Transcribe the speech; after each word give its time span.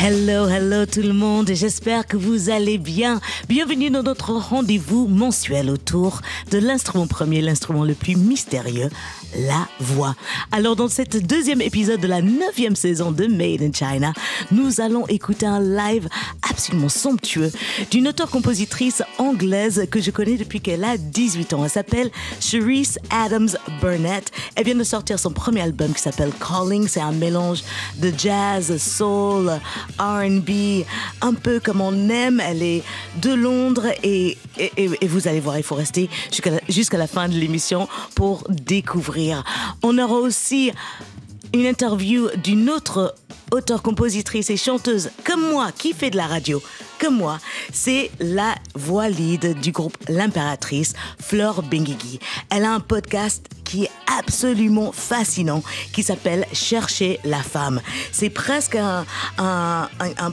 Hello, 0.00 0.46
hello 0.46 0.86
tout 0.86 1.02
le 1.02 1.12
monde, 1.12 1.50
j'espère 1.52 2.06
que 2.06 2.16
vous 2.16 2.50
allez 2.50 2.78
bien. 2.78 3.20
Bienvenue 3.48 3.90
dans 3.90 4.04
notre 4.04 4.30
rendez-vous 4.30 5.08
mensuel 5.08 5.68
autour 5.70 6.20
de 6.52 6.58
l'instrument 6.58 7.08
premier, 7.08 7.40
l'instrument 7.40 7.82
le 7.82 7.94
plus 7.94 8.14
mystérieux, 8.14 8.90
la 9.36 9.66
voix. 9.80 10.14
Alors 10.52 10.76
dans 10.76 10.86
cette 10.86 11.26
deuxième 11.26 11.60
épisode 11.60 11.98
de 12.00 12.06
la 12.06 12.22
neuvième 12.22 12.76
saison 12.76 13.10
de 13.10 13.26
Made 13.26 13.60
in 13.60 13.72
China, 13.72 14.12
nous 14.52 14.80
allons 14.80 15.04
écouter 15.08 15.46
un 15.46 15.58
live 15.60 16.08
absolument 16.48 16.88
somptueux 16.88 17.50
d'une 17.90 18.06
auteure-compositrice 18.06 19.02
anglaise 19.18 19.88
que 19.90 20.00
je 20.00 20.12
connais 20.12 20.36
depuis 20.36 20.60
qu'elle 20.60 20.84
a 20.84 20.96
18 20.96 21.54
ans. 21.54 21.64
Elle 21.64 21.70
s'appelle 21.70 22.10
Cherise 22.40 23.00
Adams 23.10 23.50
Burnett. 23.80 24.30
Elle 24.54 24.64
vient 24.64 24.76
de 24.76 24.84
sortir 24.84 25.18
son 25.18 25.32
premier 25.32 25.62
album 25.62 25.92
qui 25.92 26.02
s'appelle 26.02 26.30
Calling. 26.38 26.86
C'est 26.86 27.00
un 27.00 27.10
mélange 27.10 27.64
de 27.96 28.12
jazz, 28.16 28.76
soul, 28.76 29.58
RB, 29.98 30.84
un 31.20 31.34
peu 31.34 31.60
comme 31.60 31.80
on 31.80 32.08
aime. 32.08 32.40
Elle 32.40 32.62
est 32.62 32.82
de 33.22 33.32
Londres 33.32 33.86
et, 34.02 34.36
et, 34.58 35.06
vous 35.06 35.28
allez 35.28 35.40
voir, 35.40 35.58
il 35.58 35.62
faut 35.62 35.74
rester 35.74 36.08
jusqu'à 36.68 36.98
la 36.98 37.06
fin 37.06 37.28
de 37.28 37.34
l'émission 37.34 37.88
pour 38.14 38.44
découvrir. 38.48 39.44
On 39.82 39.98
aura 39.98 40.16
aussi 40.16 40.72
une 41.54 41.66
interview 41.66 42.28
d'une 42.42 42.68
autre 42.70 43.14
auteure, 43.50 43.82
compositrice 43.82 44.50
et 44.50 44.56
chanteuse 44.56 45.10
comme 45.24 45.50
moi 45.50 45.70
qui 45.76 45.92
fait 45.92 46.10
de 46.10 46.16
la 46.16 46.26
radio, 46.26 46.62
comme 46.98 47.16
moi. 47.16 47.38
C'est 47.72 48.10
la 48.20 48.54
voix 48.74 49.08
lead 49.08 49.58
du 49.60 49.72
groupe 49.72 49.96
L'Impératrice, 50.08 50.92
Fleur 51.20 51.62
Benguigui. 51.62 52.18
Elle 52.50 52.64
a 52.64 52.72
un 52.72 52.80
podcast 52.80 53.48
qui 53.64 53.84
est 53.84 53.90
absolument 54.18 54.92
fascinant, 54.92 55.62
qui 55.92 56.02
s'appelle 56.02 56.46
Chercher 56.54 57.20
la 57.24 57.42
femme. 57.42 57.82
C'est 58.12 58.30
presque 58.30 58.76
un 58.76 59.88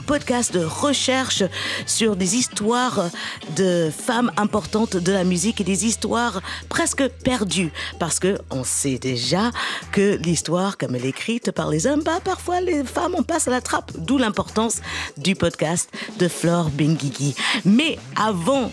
podcast 0.06 0.54
de 0.54 0.64
recherche 0.64 1.42
sur 1.84 2.16
des 2.16 2.36
histoires 2.36 3.10
de 3.54 3.90
femmes 3.90 4.32
importantes 4.38 4.96
de 4.96 5.12
la 5.12 5.24
musique 5.24 5.60
et 5.60 5.64
des 5.64 5.84
histoires 5.84 6.40
presque 6.70 7.06
perdues. 7.24 7.72
Parce 7.98 8.18
que 8.18 8.38
on 8.50 8.64
sait 8.64 8.98
déjà 8.98 9.50
que 9.92 10.16
l'histoire, 10.16 10.78
comme 10.78 10.94
elle 10.94 11.04
est 11.04 11.10
écrite 11.10 11.50
par 11.50 11.68
les 11.68 11.86
hommes, 11.86 12.02
bah, 12.02 12.20
parfois 12.24 12.60
les 12.60 12.82
femmes, 12.86 13.14
on 13.16 13.22
passe 13.22 13.48
à 13.48 13.50
la 13.50 13.60
trappe. 13.60 13.92
D'où 13.98 14.18
l'importance 14.18 14.80
du 15.16 15.34
podcast 15.34 15.90
de 16.18 16.28
Flore 16.28 16.70
Benguigui. 16.70 17.34
Mais 17.64 17.98
avant 18.16 18.70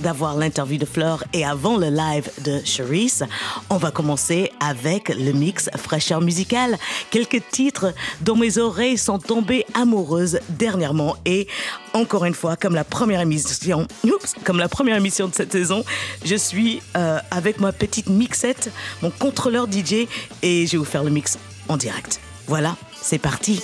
d'avoir 0.00 0.36
l'interview 0.36 0.78
de 0.78 0.84
Fleur 0.84 1.24
et 1.32 1.44
avant 1.44 1.76
le 1.76 1.88
live 1.88 2.30
de 2.44 2.60
Cherise, 2.64 3.24
on 3.70 3.76
va 3.76 3.90
commencer 3.90 4.50
avec 4.60 5.08
le 5.08 5.32
mix 5.32 5.70
fraîcheur 5.76 6.20
musicale. 6.20 6.78
Quelques 7.10 7.42
titres 7.50 7.92
dont 8.20 8.36
mes 8.36 8.58
oreilles 8.58 8.98
sont 8.98 9.18
tombées 9.18 9.64
amoureuses 9.74 10.38
dernièrement 10.48 11.16
et 11.24 11.46
encore 11.92 12.24
une 12.24 12.34
fois, 12.34 12.56
comme 12.56 12.74
la 12.74 12.84
première 12.84 13.20
émission, 13.20 13.86
comme 14.44 14.58
la 14.58 14.68
première 14.68 15.00
de 15.00 15.08
cette 15.10 15.52
saison, 15.52 15.84
je 16.24 16.34
suis 16.34 16.80
euh, 16.96 17.18
avec 17.30 17.60
ma 17.60 17.72
petite 17.72 18.08
mixette, 18.08 18.70
mon 19.02 19.10
contrôleur 19.10 19.66
DJ 19.70 20.06
et 20.42 20.66
je 20.66 20.72
vais 20.72 20.78
vous 20.78 20.84
faire 20.84 21.04
le 21.04 21.10
mix 21.10 21.38
en 21.68 21.76
direct. 21.76 22.23
Voilà, 22.46 22.76
c'est 22.94 23.18
parti. 23.18 23.62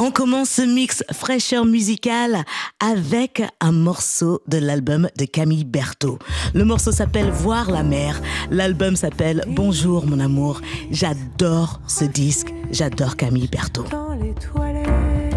On 0.00 0.12
commence 0.12 0.50
ce 0.50 0.62
mix 0.62 1.02
fraîcheur 1.12 1.64
musicale 1.64 2.44
avec 2.78 3.42
un 3.60 3.72
morceau 3.72 4.40
de 4.46 4.58
l'album 4.58 5.08
de 5.18 5.24
Camille 5.24 5.64
Berthaud. 5.64 6.18
Le 6.54 6.64
morceau 6.64 6.92
s'appelle 6.92 7.30
Voir 7.30 7.70
la 7.70 7.82
mer. 7.82 8.20
L'album 8.50 8.94
s'appelle 8.94 9.42
Bonjour 9.48 10.06
mon 10.06 10.20
amour. 10.20 10.60
J'adore 10.92 11.80
ce 11.88 12.04
disque. 12.04 12.54
J'adore 12.70 13.16
Camille 13.16 13.48
Berthaud. 13.48 13.84
dans 13.90 14.14
les 14.14 14.34
toilettes. 14.34 15.34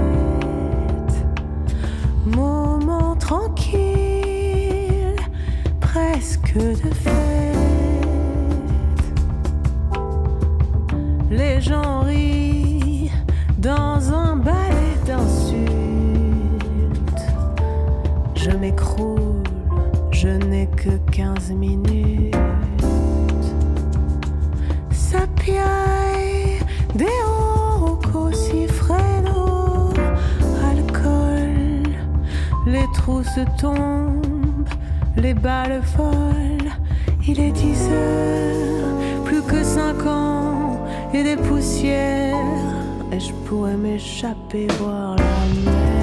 Moment 2.28 3.16
tranquille, 3.16 5.16
presque 5.80 6.54
de 6.56 6.94
fête. 7.04 7.41
Les 11.32 11.62
gens 11.62 12.02
rient 12.02 13.10
dans 13.58 14.14
un 14.14 14.36
ballet 14.36 14.98
d'insultes. 15.08 15.62
Je 18.36 18.52
m'écroule, 18.52 19.44
je 20.12 20.28
n'ai 20.28 20.68
que 20.68 20.98
15 21.10 21.52
minutes. 21.52 22.36
Sapiai 24.92 26.60
Deo 26.96 27.98
così 28.12 28.68
freddo 28.68 29.94
Alcool 30.70 31.84
Les 32.66 32.88
trous 32.94 33.24
se 33.24 33.46
tombent 33.58 34.68
Les 35.16 35.34
balles 35.34 35.82
folles 35.84 36.72
Il 37.28 37.40
est 37.40 37.52
10 37.52 37.90
heures 37.92 39.24
Plus 39.26 39.42
que 39.42 39.64
5 39.64 40.06
ans 40.06 40.51
Et 41.14 41.24
des 41.24 41.36
poussières. 41.36 42.36
Et 43.12 43.20
je 43.20 43.34
pourrais 43.46 43.76
m'échapper 43.76 44.68
voir 44.80 45.16
la 45.18 45.72
mer 45.72 46.01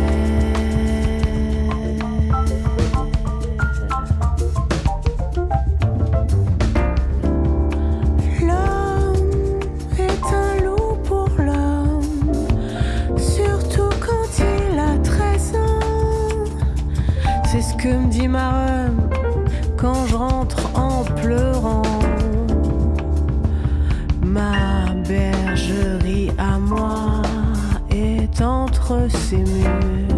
ses 28.88 29.37
murs, 29.37 30.09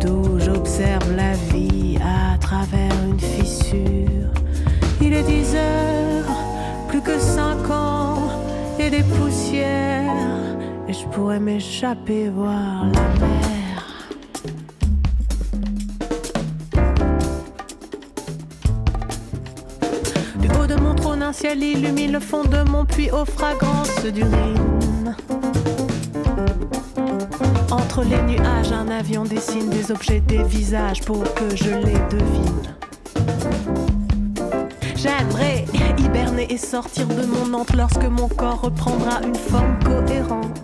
d'où 0.00 0.38
j'observe 0.38 1.16
la 1.16 1.32
vie 1.52 1.98
à 2.00 2.38
travers 2.38 2.92
une 3.08 3.18
fissure. 3.18 4.30
Il 5.00 5.12
est 5.12 5.24
10 5.24 5.56
heures, 5.56 6.36
plus 6.86 7.00
que 7.00 7.18
5 7.18 7.68
ans 7.70 8.28
et 8.78 8.90
des 8.90 9.02
poussières. 9.02 10.12
Et 10.86 10.92
je 10.92 11.04
pourrais 11.06 11.40
m'échapper 11.40 12.28
voir 12.28 12.86
la 12.86 13.26
mer. 13.26 14.08
Du 20.36 20.48
haut 20.50 20.66
de 20.66 20.76
mon 20.76 20.94
trône, 20.94 21.24
un 21.24 21.32
ciel 21.32 21.60
illumine 21.60 22.12
le 22.12 22.20
fond 22.20 22.44
de 22.44 22.62
mon 22.70 22.84
puits 22.84 23.10
aux 23.10 23.24
fragrances 23.24 24.04
d'urine. 24.04 25.16
Les 28.02 28.22
nuages, 28.22 28.72
un 28.72 28.88
avion 28.88 29.22
dessine 29.22 29.70
des 29.70 29.92
objets, 29.92 30.20
des 30.20 30.42
visages 30.42 31.00
pour 31.02 31.22
que 31.34 31.54
je 31.54 31.70
les 31.70 31.98
devine. 32.10 32.74
J'aimerais 34.96 35.64
hiberner 35.96 36.52
et 36.52 36.58
sortir 36.58 37.06
de 37.06 37.24
mon 37.24 37.54
antre 37.54 37.76
lorsque 37.76 38.04
mon 38.04 38.28
corps 38.28 38.62
reprendra 38.62 39.22
une 39.22 39.36
forme 39.36 39.78
cohérente. 39.84 40.60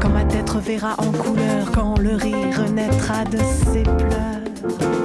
Quand 0.00 0.10
ma 0.10 0.24
tête 0.24 0.50
reverra 0.50 0.94
en 0.98 1.12
couleur, 1.12 1.72
quand 1.74 1.98
le 1.98 2.16
rire 2.16 2.60
renaîtra 2.62 3.24
de 3.24 3.38
ses 3.72 3.82
pleurs. 3.82 4.95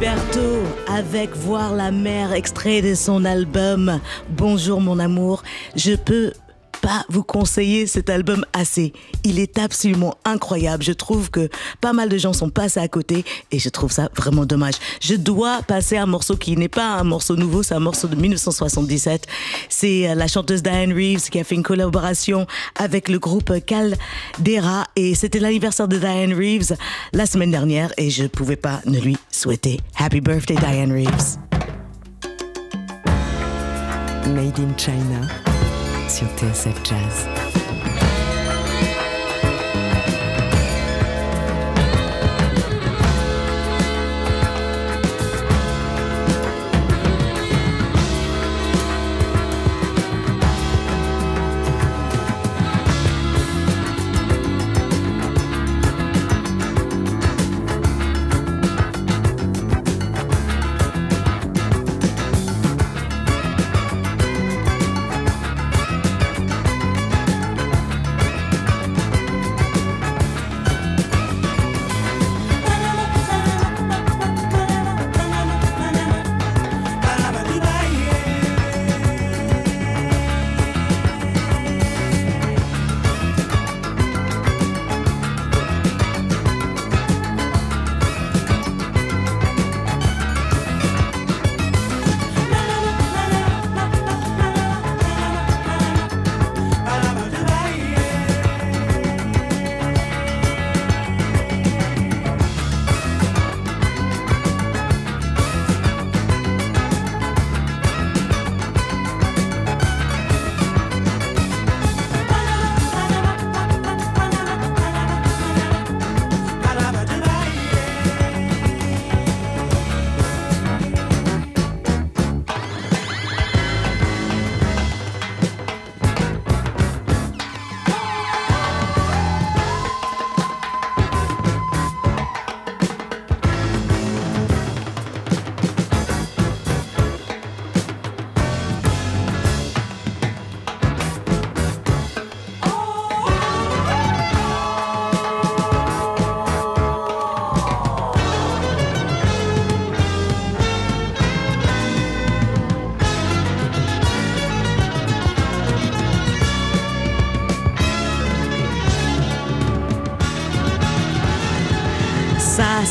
Berthaud 0.00 0.62
avec 0.88 1.36
Voir 1.36 1.74
la 1.74 1.90
mer, 1.90 2.32
extrait 2.32 2.80
de 2.80 2.94
son 2.94 3.26
album 3.26 4.00
Bonjour 4.30 4.80
mon 4.80 4.98
amour. 4.98 5.42
Je 5.76 5.94
peux 5.94 6.32
pas 6.80 7.04
vous 7.08 7.22
conseiller 7.22 7.86
cet 7.86 8.10
album 8.10 8.44
assez. 8.52 8.92
Il 9.24 9.38
est 9.38 9.58
absolument 9.58 10.16
incroyable. 10.24 10.82
Je 10.82 10.92
trouve 10.92 11.30
que 11.30 11.48
pas 11.80 11.92
mal 11.92 12.08
de 12.08 12.18
gens 12.18 12.32
sont 12.32 12.50
passés 12.50 12.80
à 12.80 12.88
côté 12.88 13.24
et 13.50 13.58
je 13.58 13.68
trouve 13.68 13.92
ça 13.92 14.08
vraiment 14.16 14.46
dommage. 14.46 14.74
Je 15.00 15.14
dois 15.14 15.62
passer 15.62 15.96
un 15.96 16.06
morceau 16.06 16.36
qui 16.36 16.56
n'est 16.56 16.68
pas 16.68 16.94
un 16.94 17.04
morceau 17.04 17.36
nouveau, 17.36 17.62
c'est 17.62 17.74
un 17.74 17.80
morceau 17.80 18.08
de 18.08 18.16
1977. 18.16 19.26
C'est 19.68 20.08
euh, 20.08 20.14
la 20.14 20.26
chanteuse 20.26 20.62
Diane 20.62 20.92
Reeves 20.92 21.30
qui 21.30 21.38
a 21.38 21.44
fait 21.44 21.54
une 21.54 21.62
collaboration 21.62 22.46
avec 22.76 23.08
le 23.08 23.18
groupe 23.18 23.52
Caldera 23.66 24.86
et 24.96 25.14
c'était 25.14 25.40
l'anniversaire 25.40 25.88
de 25.88 25.98
Diane 25.98 26.32
Reeves 26.32 26.76
la 27.12 27.26
semaine 27.26 27.50
dernière 27.50 27.92
et 27.96 28.10
je 28.10 28.24
pouvais 28.26 28.56
pas 28.56 28.80
ne 28.86 28.98
lui 28.98 29.16
souhaiter 29.30 29.80
Happy 29.98 30.20
Birthday 30.20 30.56
Diane 30.56 30.92
Reeves. 30.92 31.38
Made 34.34 34.60
in 34.60 34.76
China 34.76 35.49
sur 36.10 36.26
TSF 36.36 36.74
Jazz. 36.82 37.49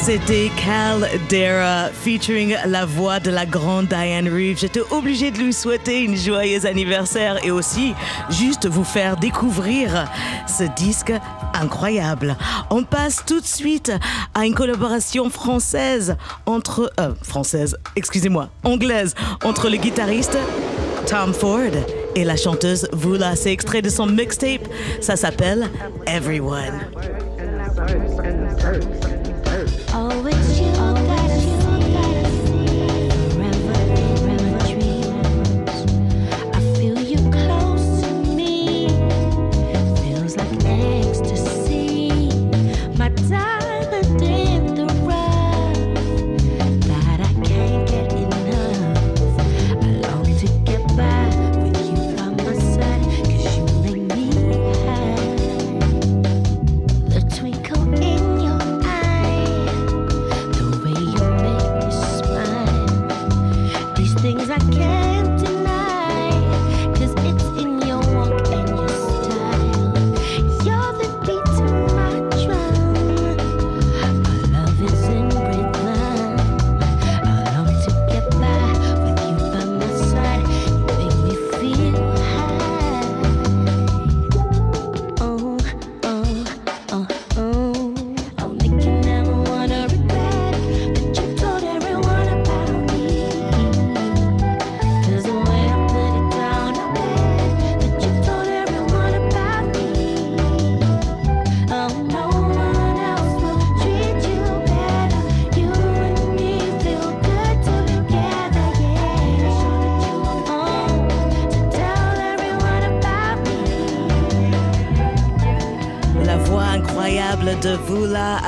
C'était 0.10 0.50
Caldera 0.58 1.90
featuring 1.94 2.56
la 2.66 2.84
voix 2.88 3.20
de 3.20 3.30
la 3.30 3.46
grande 3.46 3.86
Diane 3.86 4.28
Reeves. 4.28 4.58
J'étais 4.58 4.82
obligée 4.90 5.30
de 5.30 5.38
lui 5.38 5.54
souhaiter 5.54 6.04
une 6.04 6.16
joyeuse 6.16 6.66
anniversaire 6.66 7.38
et 7.46 7.52
aussi 7.52 7.94
juste 8.32 8.66
vous 8.66 8.84
faire 8.84 9.18
découvrir 9.18 10.10
ce 10.48 10.64
disque 10.76 11.14
incroyable. 11.54 12.36
On 12.72 12.84
passe 12.84 13.24
tout 13.24 13.40
de 13.40 13.46
suite 13.46 13.92
à 14.34 14.48
une 14.48 14.56
collaboration 14.56 15.30
française 15.30 16.16
entre 16.48 16.92
euh, 17.00 17.14
française, 17.22 17.78
excusez-moi, 17.96 18.50
anglaise 18.64 19.14
entre 19.44 19.70
le 19.70 19.78
guitariste 19.78 20.40
Tom 21.06 21.36
Ford 21.36 21.60
et 22.16 22.24
la 22.24 22.36
chanteuse 22.36 22.90
Vula. 22.94 23.36
C'est 23.36 23.54
extrait 23.54 23.84
de 23.84 23.90
son 23.90 24.08
mixtape. 24.08 24.68
Ça 25.02 25.16
s'appelle 25.16 25.70
Everyone. 26.08 26.80
Oh, 30.02 30.39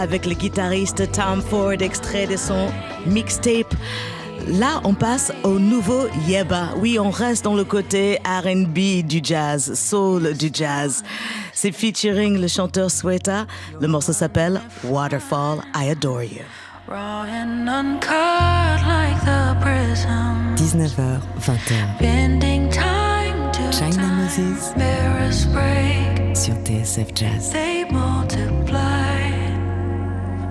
avec 0.01 0.25
le 0.25 0.34
guitariste 0.34 1.12
Tom 1.12 1.41
Ford, 1.41 1.79
extrait 1.79 2.25
de 2.25 2.36
son 2.36 2.70
mixtape. 3.05 3.74
Là, 4.48 4.81
on 4.84 4.96
passe 4.96 5.31
au 5.43 5.60
nouveau 5.60 6.08
Yeba. 6.27 6.70
Oui, 6.77 6.98
on 7.00 7.12
reste 7.12 7.46
dans 7.46 7.53
le 7.53 7.63
côté 7.63 8.17
RB 8.25 9.05
du 9.05 9.22
jazz, 9.24 9.74
soul 9.75 10.34
du 10.34 10.50
jazz. 10.51 11.03
C'est 11.53 11.72
featuring 11.72 12.41
le 12.41 12.48
chanteur 12.48 12.89
Sweta. 12.89 13.46
Le 13.79 13.88
morceau 13.88 14.13
s'appelle 14.13 14.60
Waterfall, 14.84 15.60
I 15.75 15.91
Adore 15.91 16.24
You. 16.24 16.41
Raw 16.88 17.24
and 17.24 17.70
uncut 17.70 18.81
like 18.88 19.22
the 19.24 19.55
prism. 19.62 20.55
19h, 20.55 21.20
20h. 21.39 22.00
Bending 22.00 22.70
time 22.72 23.51
to 23.51 23.72
China. 23.72 24.08
Moses 24.17 24.74
sur 26.34 26.55
TSF 26.65 27.08
Jazz. 27.13 27.53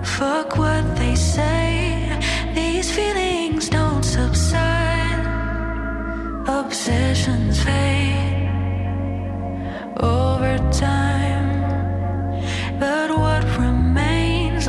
Fuck 0.03 0.57
what 0.57 0.95
they 0.95 1.15
say, 1.15 2.19
these 2.53 2.91
feelings 2.91 3.69
don't 3.69 4.03
subside. 4.03 5.25
Obsessions 6.47 7.63
fade 7.63 8.49
over 9.99 10.57
time. 10.71 11.49
But 12.79 13.09
what 13.17 13.43
remains, 13.57 14.67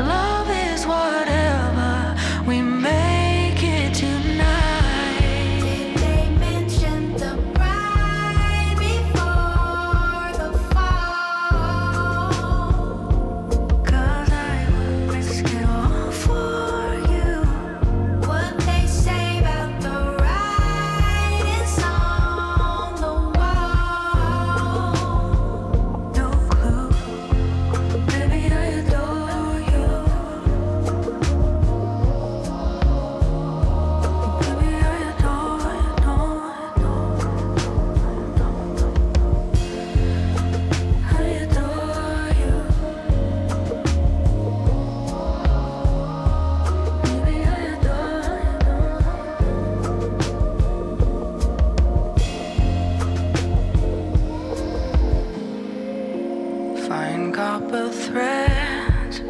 copper 57.42 57.88
threads, 57.88 59.20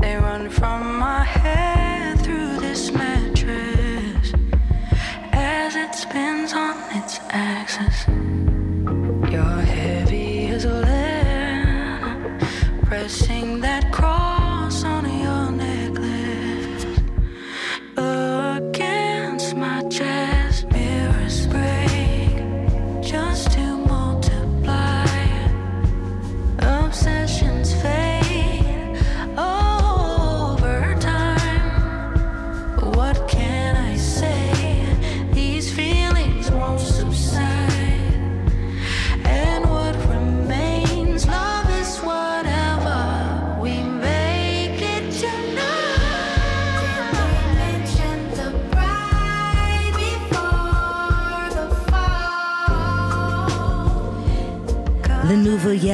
they 0.00 0.16
run 0.16 0.50
from 0.50 0.98
my 0.98 1.22
head 1.22 1.73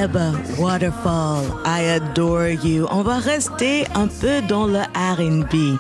Waterfall, 0.01 1.45
I 1.67 1.85
Adore 1.85 2.49
You. 2.65 2.87
On 2.91 3.03
va 3.03 3.19
rester 3.19 3.85
un 3.95 4.07
peu 4.07 4.41
dans 4.49 4.67
le 4.67 4.79
RB. 4.95 5.79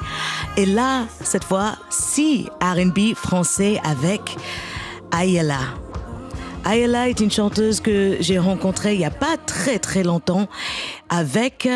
Et 0.58 0.66
là, 0.66 1.06
cette 1.22 1.44
fois, 1.44 1.76
si 1.88 2.46
RB 2.60 3.14
français 3.14 3.80
avec 3.82 4.36
Ayala. 5.10 5.60
Ayala 6.66 7.08
est 7.08 7.20
une 7.20 7.30
chanteuse 7.30 7.80
que 7.80 8.18
j'ai 8.20 8.38
rencontrée 8.38 8.92
il 8.92 8.98
n'y 8.98 9.06
a 9.06 9.10
pas 9.10 9.38
très 9.38 9.78
très 9.78 10.02
longtemps 10.02 10.48
avec 11.08 11.66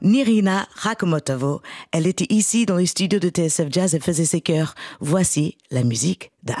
Nirina 0.00 0.66
Rakomotovo. 0.76 1.60
Elle 1.92 2.06
était 2.06 2.32
ici 2.32 2.64
dans 2.64 2.76
les 2.76 2.86
studios 2.86 3.20
de 3.20 3.28
TSF 3.28 3.66
Jazz 3.70 3.94
et 3.94 4.00
faisait 4.00 4.24
ses 4.24 4.40
chœurs. 4.40 4.74
Voici 5.00 5.58
la 5.70 5.82
musique 5.82 6.32
de. 6.44 6.54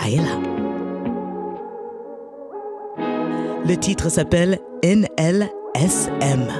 Le 3.66 3.76
titre 3.76 4.10
s'appelle 4.10 4.60
NLSM. 4.84 6.52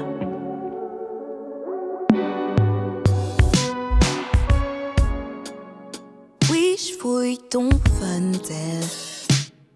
Oui, 6.51 6.77
je 6.79 6.99
fouille 6.99 7.39
ton 7.51 7.69
fun 7.69 8.33
tel 8.43 8.83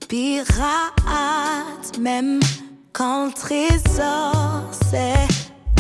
pirate, 0.09 1.99
même 2.01 2.41
quand 2.95 3.27
le 3.27 3.33
trésor 3.33 4.63
c'est 4.91 5.29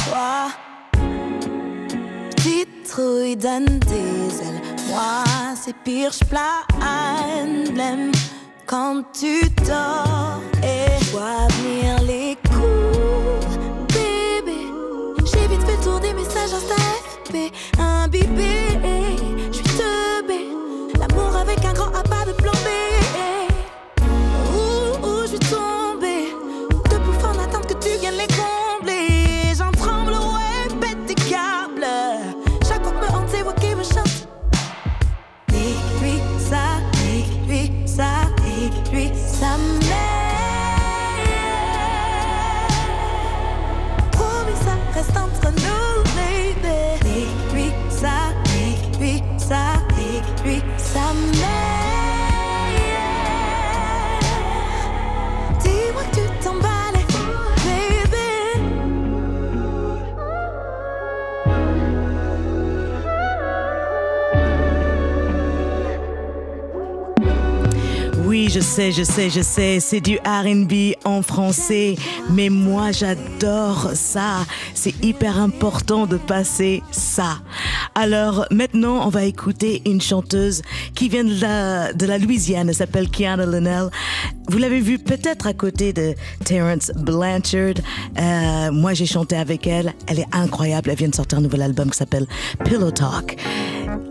toi. 0.05 0.51
Petite 2.37 2.83
trouille 2.87 3.37
donne 3.37 3.79
des 3.79 4.43
ailes, 4.43 4.61
moi 4.91 5.25
c'est 5.57 5.75
pire, 5.85 6.13
je 6.13 6.23
plane, 6.27 8.13
quand 8.67 9.05
tu 9.19 9.41
dors 9.67 10.43
et 10.63 11.03
je 11.03 11.11
vois 11.13 11.49
venir 11.63 11.98
sais, 68.79 68.93
je 68.93 69.03
sais, 69.03 69.29
je 69.29 69.41
sais, 69.41 69.81
c'est 69.81 70.01
du 70.01 70.19
RB 70.25 70.95
en 71.05 71.21
français, 71.21 71.97
mais 72.31 72.49
moi 72.49 72.93
j'adore 72.93 73.91
ça. 73.95 74.47
C'est 74.73 74.95
hyper 75.05 75.37
important 75.37 76.07
de 76.07 76.17
passer 76.17 76.85
ça. 76.93 77.39
Alors 77.97 78.47
maintenant, 78.53 79.05
on 79.05 79.09
va 79.09 79.25
écouter 79.25 79.83
une 79.85 80.01
chanteuse 80.01 80.63
qui 80.95 81.09
vient 81.09 81.25
de 81.25 82.07
la, 82.07 82.19
Louisiane, 82.19 82.69
elle 82.69 82.75
s'appelle 82.75 83.11
Kiana 83.11 83.47
Linnell. 83.47 83.89
Vous 84.49 84.59
l'avez 84.59 84.81
vu 84.81 85.01
peut-être 85.01 85.49
à 85.49 85.55
côté 85.55 85.93
de 85.93 86.15
Terrence 86.45 86.93
Blanchard. 86.95 87.83
Euh, 88.17 88.71
moi 88.71 88.95
j'ai 88.95 89.07
chanté 89.07 89.35
avec 89.35 89.67
elle, 89.67 89.93
elle 90.07 90.21
est 90.21 90.33
incroyable, 90.33 90.91
elle 90.91 90.99
vient 90.99 91.09
de 91.09 91.17
sortir 91.17 91.39
un 91.39 91.43
nouvel 91.43 91.63
album 91.63 91.91
qui 91.91 91.97
s'appelle 91.99 92.29
Pillow 92.65 92.93
Talk. 92.93 93.39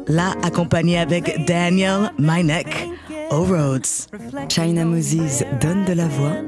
Là, 0.08 0.34
accompagnée 0.44 1.00
avec 1.00 1.46
Daniel 1.46 2.12
Mynek. 2.20 2.90
O'Roads, 3.32 4.08
China 4.50 4.86
Moses 4.86 5.44
donne 5.60 5.86
de 5.86 5.94
la 5.94 6.08
voix. 6.08 6.44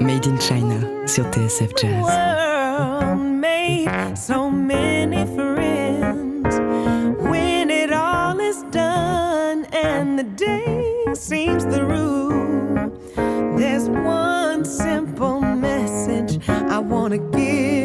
Made 0.00 0.26
in 0.26 0.38
China 0.38 1.06
sur 1.06 1.24
TSF 1.30 1.74
Jazz. 1.76 2.06
So 4.18 4.50
many 4.50 5.24
friends 5.34 6.58
when 7.20 7.70
it 7.70 7.92
all 7.92 8.38
is 8.40 8.62
done 8.70 9.66
and 9.72 10.18
the 10.18 10.24
day 10.24 11.04
seems 11.14 11.64
through. 11.64 12.92
There's 13.56 13.88
one 13.88 14.64
simple 14.64 15.40
message 15.40 16.38
I 16.48 16.78
want 16.78 17.12
to 17.12 17.18
give. 17.18 17.75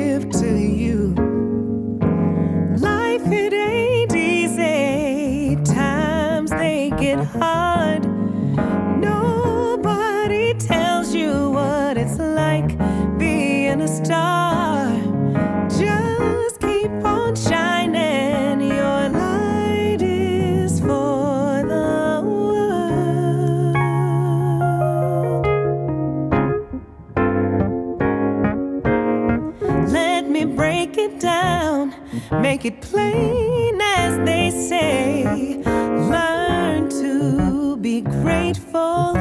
Make 32.31 32.65
it 32.65 32.81
plain 32.81 33.79
as 33.81 34.17
they 34.25 34.49
say. 34.51 35.61
Learn 35.65 36.89
to 36.89 37.77
be 37.77 38.01
grateful, 38.01 39.15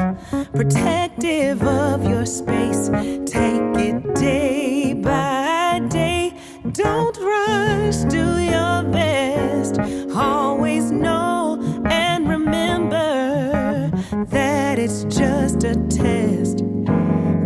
protective 0.53 1.61
of 1.63 2.07
your 2.07 2.25
space. 2.25 2.89
Take 3.25 3.75
it 3.77 4.15
day 4.15 4.93
by 4.93 5.81
day. 5.89 6.33
Don't 6.71 7.17
rush, 7.17 7.97
do 8.05 8.39
your 8.39 8.83
best. 8.91 9.79
Always 10.15 10.91
know 10.91 11.59
and 11.85 12.29
remember 12.29 13.91
that 14.29 14.79
it's 14.79 15.03
just 15.05 15.63
a 15.63 15.75
test. 15.89 16.59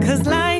Cause 0.05 0.25
life 0.27 0.54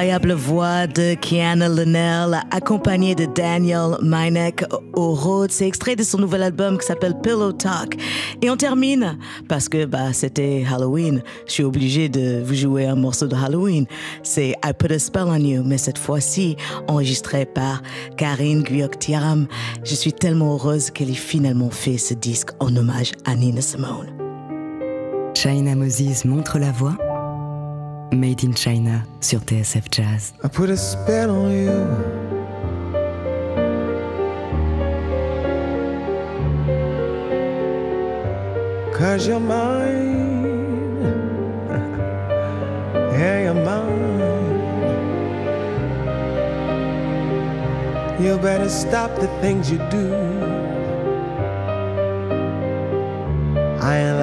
L'incroyable 0.00 0.32
voix 0.32 0.86
de 0.86 1.12
Kiana 1.12 1.68
Linnell, 1.68 2.40
accompagnée 2.50 3.14
de 3.14 3.26
Daniel 3.26 3.98
Minek 4.00 4.64
au 4.94 5.12
Rhodes. 5.12 5.50
C'est 5.50 5.66
extrait 5.66 5.94
de 5.94 6.02
son 6.02 6.16
nouvel 6.16 6.42
album 6.42 6.78
qui 6.78 6.86
s'appelle 6.86 7.14
Pillow 7.22 7.52
Talk. 7.52 8.00
Et 8.40 8.48
on 8.48 8.56
termine, 8.56 9.18
parce 9.46 9.68
que 9.68 9.84
bah, 9.84 10.14
c'était 10.14 10.64
Halloween, 10.72 11.22
je 11.46 11.52
suis 11.52 11.64
obligée 11.64 12.08
de 12.08 12.42
vous 12.42 12.54
jouer 12.54 12.86
un 12.86 12.94
morceau 12.94 13.26
de 13.26 13.36
Halloween. 13.36 13.84
C'est 14.22 14.54
I 14.64 14.72
Put 14.72 14.90
a 14.90 14.98
Spell 14.98 15.24
on 15.26 15.36
You, 15.36 15.62
mais 15.66 15.76
cette 15.76 15.98
fois-ci 15.98 16.56
enregistré 16.88 17.44
par 17.44 17.82
Karine 18.16 18.62
Guyok-Tiaram. 18.62 19.48
Je 19.84 19.94
suis 19.94 20.14
tellement 20.14 20.54
heureuse 20.54 20.90
qu'elle 20.90 21.10
ait 21.10 21.12
finalement 21.12 21.68
fait 21.68 21.98
ce 21.98 22.14
disque 22.14 22.52
en 22.58 22.74
hommage 22.74 23.12
à 23.26 23.34
Nina 23.34 23.60
Simone. 23.60 24.08
China 25.34 25.74
Moses 25.74 26.24
montre 26.24 26.58
la 26.58 26.72
voix. 26.72 26.96
Made 28.12 28.42
in 28.42 28.54
China 28.54 29.04
sur 29.20 29.40
TSF 29.40 29.88
Jazz. 29.90 30.32
I 30.42 30.48
put 30.48 30.68
a 30.68 30.76
spell 30.76 31.30
on 31.30 31.52
you. 31.52 31.86
Cause 38.92 39.28
you're 39.28 39.38
mine. 39.38 40.98
yeah, 43.12 43.44
you're 43.44 43.54
mine. 43.54 44.00
You 48.20 48.36
better 48.38 48.68
stop 48.68 49.14
the 49.20 49.28
things 49.40 49.70
you 49.70 49.78
do. 49.88 50.12
I 53.80 53.96
ain't 53.96 54.18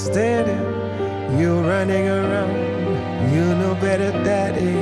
I 0.00 0.02
can 0.02 0.12
stand 0.14 0.48
it. 0.48 1.38
You 1.38 1.60
running 1.60 2.08
around. 2.08 2.56
You 3.34 3.44
know 3.56 3.74
better, 3.74 4.12
daddy. 4.24 4.78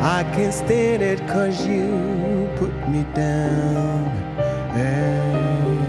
I 0.00 0.22
can't 0.32 0.54
stand 0.54 1.02
it 1.02 1.18
cause 1.26 1.66
you 1.66 2.48
put 2.54 2.72
me 2.88 3.02
down. 3.14 4.06
And 4.78 5.88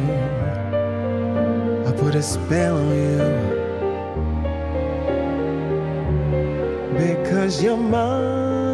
I 1.87 1.91
put 1.91 2.15
a 2.15 2.23
spell 2.23 2.75
on 2.75 2.89
you. 2.89 3.19
Because 6.97 7.61
you're 7.61 7.77
mine. 7.77 8.64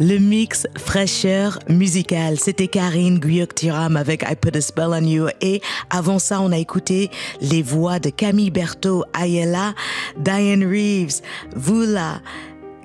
Le 0.00 0.18
mix 0.18 0.66
fraîcheur 0.76 1.58
musical. 1.68 2.38
C'était 2.38 2.68
Karine 2.68 3.18
Guyok-Tiram 3.18 3.96
avec 3.96 4.22
I 4.22 4.34
Put 4.34 4.56
a 4.56 4.60
Spell 4.60 4.90
on 4.90 5.04
You. 5.04 5.28
Et 5.40 5.60
avant 5.90 6.18
ça, 6.18 6.40
on 6.40 6.52
a 6.52 6.58
écouté 6.58 7.10
les 7.40 7.62
voix 7.62 7.98
de 7.98 8.10
Camille 8.10 8.50
Berthaud, 8.50 9.04
Ayala, 9.12 9.74
Diane 10.18 10.64
Reeves, 10.64 11.20
Vula, 11.56 12.20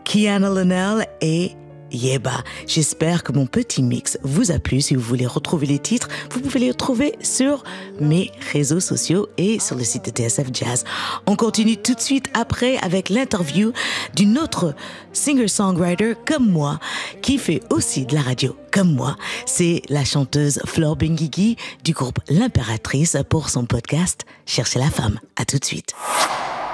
Kiana 0.04 0.50
Linnell 0.50 1.08
et 1.22 1.52
Yeba. 1.92 2.44
J'espère 2.68 3.24
que 3.24 3.32
mon 3.32 3.46
petit 3.46 3.84
mix 3.84 4.18
vous 4.24 4.52
a 4.52 4.60
plu. 4.60 4.82
Si 4.82 4.96
vous 4.96 5.02
voulez 5.02 5.28
retrouver 5.28 5.68
les 5.68 5.80
titres, 5.80 6.08
vous 6.32 6.40
pouvez 6.40 6.60
les 6.60 6.72
retrouver 6.72 7.16
sur 7.22 7.64
mes 8.00 8.32
réseaux 8.52 8.80
sociaux 8.80 9.28
et 9.38 9.60
sur 9.60 9.76
le 9.76 9.84
site 9.84 10.06
de 10.06 10.12
TSF 10.12 10.48
Jazz. 10.54 10.84
On 11.26 11.36
continue 11.36 11.78
tout 11.78 11.94
de 11.94 12.00
suite 12.00 12.30
après 12.34 12.78
avec 12.78 13.10
l'interview 13.10 13.72
d'une 14.16 14.38
autre 14.38 14.76
singer-songwriter 15.14 16.14
comme 16.26 16.50
moi 16.50 16.80
qui 17.22 17.38
fait 17.38 17.62
aussi 17.70 18.06
de 18.06 18.16
la 18.16 18.22
radio 18.22 18.56
comme 18.72 18.94
moi. 18.94 19.16
C'est 19.46 19.82
la 19.90 20.06
chanteuse 20.06 20.60
Flore 20.66 20.96
Benguigui 20.96 21.58
du 21.84 21.94
groupe 21.94 22.20
L'Impératrice 22.30 23.18
pour 23.30 23.50
son 23.50 23.66
podcast 23.66 24.26
Chercher 24.46 24.80
la 24.80 24.90
femme. 24.90 25.20
À 25.36 25.46
tout 25.46 25.58
de 25.58 25.66
suite. 25.66 25.94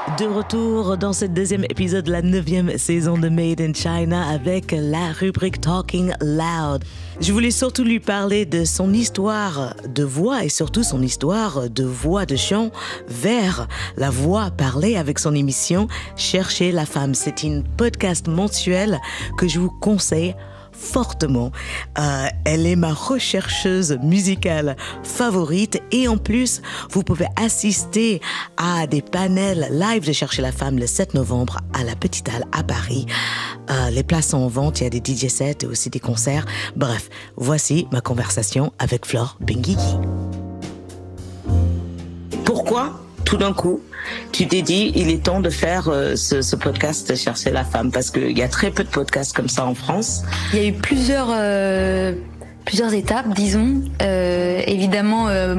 De 0.06 0.26
retour 0.28 0.98
dans 0.98 1.14
ce 1.14 1.26
deuxième 1.26 1.64
épisode 1.64 2.06
de 2.06 2.12
la 2.12 2.22
neuvième 2.22 2.78
saison 2.78 3.18
de 3.18 3.28
Made 3.28 3.60
in 3.60 3.74
China 3.74 4.30
avec 4.30 4.72
la 4.72 5.12
rubrique 5.12 5.60
Talking 5.60 6.14
Loud. 6.22 6.84
Je 7.20 7.34
voulais 7.34 7.50
surtout 7.50 7.84
lui 7.84 8.00
parler 8.00 8.46
de 8.46 8.66
son 8.66 8.94
histoire 8.94 9.76
de 9.88 10.04
voix 10.04 10.46
et 10.46 10.50
surtout 10.50 10.84
son 10.84 11.02
histoire 11.02 11.72
de 11.72 11.84
voix 11.84 12.28
de 12.28 12.36
chant 12.36 12.70
vers 13.08 13.68
la 13.98 14.12
voix 14.12 14.52
parlée 14.52 14.96
avec 14.96 15.18
son 15.18 15.34
émission 15.34 15.88
Chercher 16.16 16.72
la 16.72 16.86
femme. 16.86 17.16
C'est 17.16 17.42
une 17.42 17.64
podcast 17.64 18.28
mensuel 18.28 19.02
que 19.40 19.48
je 19.48 19.60
vous 19.60 19.72
conseille 19.72 20.36
fortement. 20.78 21.52
Euh, 21.98 22.28
elle 22.46 22.66
est 22.66 22.76
ma 22.76 22.94
rechercheuse 22.94 23.98
musicale 24.02 24.76
favorite 25.04 25.82
et 25.92 26.08
en 26.08 26.18
plus, 26.18 26.62
vous 26.92 27.04
pouvez 27.04 27.28
assister 27.36 28.22
à 28.58 28.88
des 28.88 29.02
panels 29.02 29.68
live 29.72 30.06
de 30.06 30.14
Chercher 30.14 30.42
la 30.42 30.52
femme 30.52 30.80
le 30.80 30.88
7 30.88 31.14
novembre 31.14 31.60
à 31.74 31.84
la 31.84 31.96
Petite 31.96 32.30
Halle 32.30 32.46
à 32.52 32.64
Paris. 32.64 33.06
Euh, 33.70 33.90
les 33.90 34.04
places 34.04 34.30
sont 34.30 34.38
en 34.38 34.48
vente, 34.48 34.80
il 34.80 34.84
y 34.86 34.88
a 34.88 34.90
des 34.90 35.02
DJ 35.04 35.28
sets 35.28 35.58
et 35.62 35.66
aussi 35.66 35.90
des 35.90 36.00
concerts. 36.00 36.46
Bref, 36.76 37.10
voici 37.36 37.88
ma 37.92 38.02
conversation 38.02 38.72
avec 38.80 39.06
Flore 39.06 39.38
Benguigui. 39.42 39.98
Pourquoi 42.46 43.05
tout 43.26 43.38
d'un 43.38 43.54
coup, 43.54 43.82
tu 44.32 44.48
t'es 44.48 44.62
dit, 44.62 44.92
il 44.96 45.10
est 45.10 45.24
temps 45.24 45.42
de 45.42 45.50
faire 45.50 45.90
euh, 45.90 46.16
ce, 46.16 46.56
podcast 46.56 47.16
Chercher 47.16 47.52
la 47.52 47.64
femme 47.64 47.92
Parce 47.92 48.12
qu'il 48.12 48.38
y 48.38 48.44
a 48.44 48.48
très 48.48 48.72
peu 48.72 48.84
de 48.84 48.90
podcasts 48.90 49.36
comme 49.36 49.50
ça 49.50 49.66
en 49.66 49.74
France. 49.76 50.24
Il 50.54 50.60
y 50.60 50.66
a 50.66 50.68
eu 50.68 50.74
plusieurs, 50.74 51.30
euh, 51.32 52.14
plusieurs 52.66 52.94
étapes, 52.94 53.34
disons. 53.34 53.82
Euh, 54.02 54.62
évidemment, 54.68 55.28
euh, 55.28 55.56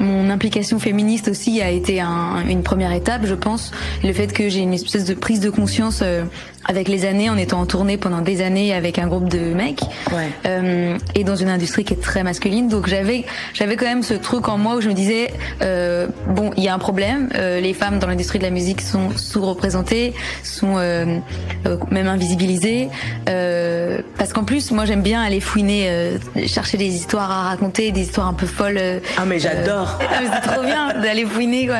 mon 0.00 0.30
implication 0.30 0.78
féministe 0.78 1.28
aussi 1.28 1.60
a 1.60 1.70
été 1.70 2.00
un- 2.00 2.46
une 2.48 2.62
première 2.62 2.92
étape, 2.92 3.22
je 3.24 3.34
pense. 3.34 3.72
Le 4.04 4.12
fait 4.12 4.28
que 4.32 4.48
j'ai 4.48 4.60
une 4.60 4.74
espèce 4.74 5.04
de 5.04 5.14
prise 5.14 5.40
de 5.40 5.50
conscience 5.50 6.00
euh, 6.02 6.24
avec 6.66 6.88
les 6.88 7.06
années, 7.06 7.30
en 7.30 7.36
étant 7.38 7.60
en 7.60 7.66
tournée 7.66 7.96
pendant 7.96 8.20
des 8.20 8.42
années 8.42 8.74
avec 8.74 8.98
un 8.98 9.06
groupe 9.06 9.28
de 9.28 9.38
mecs, 9.54 9.80
Ouais. 10.12 10.28
euh, 10.46 10.98
et 11.14 11.24
dans 11.24 11.36
une 11.36 11.48
industrie 11.48 11.82
qui 11.84 11.94
est 11.94 12.00
très 12.02 12.22
masculine. 12.22 12.68
Donc 12.68 12.88
j'avais, 12.88 13.24
j'avais 13.54 13.76
quand 13.76 13.86
même 13.86 14.02
ce 14.02 14.14
truc 14.14 14.48
en 14.48 14.58
moi 14.58 14.76
où 14.76 14.80
je 14.80 14.88
me 14.88 14.94
disais, 14.94 15.32
euh, 15.62 16.08
bon, 16.28 16.50
il 16.56 16.62
y 16.64 16.68
a 16.68 16.74
un 16.74 16.78
problème. 16.78 17.28
euh, 17.36 17.60
les 17.60 17.72
femmes 17.74 17.98
dans 17.98 18.06
l'industrie 18.06 18.38
de 18.38 18.44
la 18.44 18.50
musique 18.50 18.80
sont 18.82 19.10
sous-représentées, 19.16 20.12
sont 20.44 20.74
euh, 20.76 21.18
euh, 21.66 21.76
même 21.90 22.06
invisibilisées, 22.08 22.88
euh, 23.28 24.00
parce 24.18 24.32
qu'en 24.32 24.44
plus, 24.44 24.70
moi, 24.70 24.84
j'aime 24.84 25.02
bien 25.02 25.22
aller 25.22 25.40
fouiner, 25.40 25.86
euh, 25.88 26.18
chercher 26.46 26.76
des 26.76 26.94
histoires 26.94 27.30
à 27.30 27.48
raconter, 27.48 27.92
des 27.92 28.02
histoires 28.02 28.28
un 28.28 28.34
peu 28.34 28.46
folles. 28.46 28.80
Ah 29.16 29.24
mais 29.26 29.38
j'adore. 29.38 29.87
Ah, 30.00 30.20
c'est 30.32 30.48
trop 30.50 30.62
bien 30.62 30.94
d'aller 31.00 31.24
fouiner 31.24 31.66
quoi. 31.66 31.76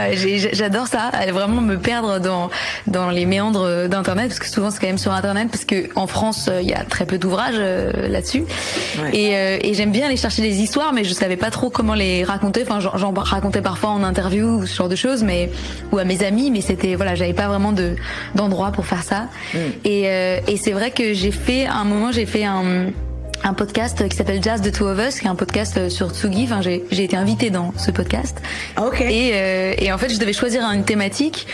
J'adore 0.53 0.87
ça, 0.87 1.03
aller 1.13 1.33
vraiment 1.33 1.61
me 1.61 1.77
perdre 1.77 2.19
dans 2.21 2.51
dans 2.87 3.11
les 3.11 3.27
méandres 3.27 3.89
d'internet 3.89 4.29
parce 4.29 4.39
que 4.39 4.49
souvent 4.49 4.71
c'est 4.71 4.81
quand 4.81 4.87
même 4.87 4.99
sur 4.99 5.13
internet 5.13 5.49
parce 5.51 5.65
que 5.65 5.89
en 5.97 6.07
France 6.07 6.49
euh, 6.51 6.61
il 6.63 6.69
y 6.69 6.75
a 6.75 6.85
très 6.85 7.07
peu 7.07 7.19
d'ouvrages 7.19 7.55
euh, 7.59 8.09
là-dessus 8.09 8.45
Ouais. 9.03 9.11
et, 9.17 9.37
euh, 9.37 9.59
et 9.63 9.75
j'aime 9.75 9.91
bien 9.93 10.07
aller 10.07 10.17
chercher 10.17 10.43
des 10.43 10.61
histoires 10.61 10.93
mais 10.93 11.05
je 11.05 11.13
savais 11.13 11.37
pas 11.37 11.51
trop 11.51 11.71
comment 11.71 11.95
les 11.95 12.25
raconter. 12.25 12.65
Enfin 12.69 12.81
j'en 12.81 13.13
racontais 13.13 13.61
parfois 13.63 13.91
en 13.91 14.03
interview 14.03 14.47
ou 14.47 14.67
ce 14.67 14.75
genre 14.77 14.89
de 14.89 14.97
choses 14.97 15.23
mais 15.23 15.51
ou 15.93 15.99
à 15.99 16.05
mes 16.05 16.23
amis 16.25 16.51
mais 16.51 16.61
c'était 16.61 16.95
voilà 16.95 17.15
j'avais 17.15 17.33
pas 17.35 17.49
vraiment 17.49 17.73
de 17.73 17.97
d'endroit 18.35 18.73
pour 18.73 18.87
faire 18.87 19.03
ça 19.03 19.27
et 19.85 20.05
euh, 20.07 20.41
et 20.47 20.57
c'est 20.57 20.73
vrai 20.73 20.91
que 20.91 21.13
j'ai 21.13 21.31
fait 21.31 21.67
à 21.67 21.75
un 21.75 21.85
moment 21.85 22.13
j'ai 22.13 22.27
fait 22.27 22.45
un 22.45 22.87
un 23.45 23.55
podcast 23.55 24.09
qui 24.09 24.17
s'appelle 24.17 24.43
Jazz 24.43 24.61
the 24.63 24.73
Two 24.73 24.87
of 24.87 24.99
Us, 24.99 25.21
qui 25.21 25.27
est 25.27 25.31
un 25.31 25.35
podcast 25.35 25.77
euh, 25.77 25.89
sur 25.89 26.11
Tsugi. 26.11 26.45
Enfin, 26.45 26.61
j'ai 26.61 26.85
j'ai 26.91 27.05
été 27.05 27.17
invitée 27.17 27.51
dans 27.51 27.73
ce 27.77 27.91
podcast. 27.91 28.41
Ah, 28.77 28.87
ok. 28.87 29.01
Et, 29.01 29.31
euh, 29.35 29.75
et 29.79 29.93
en 29.93 29.99
fait, 29.99 30.09
je 30.09 30.19
devais 30.19 30.33
choisir 30.33 30.63
une 30.71 30.85
thématique. 30.85 31.47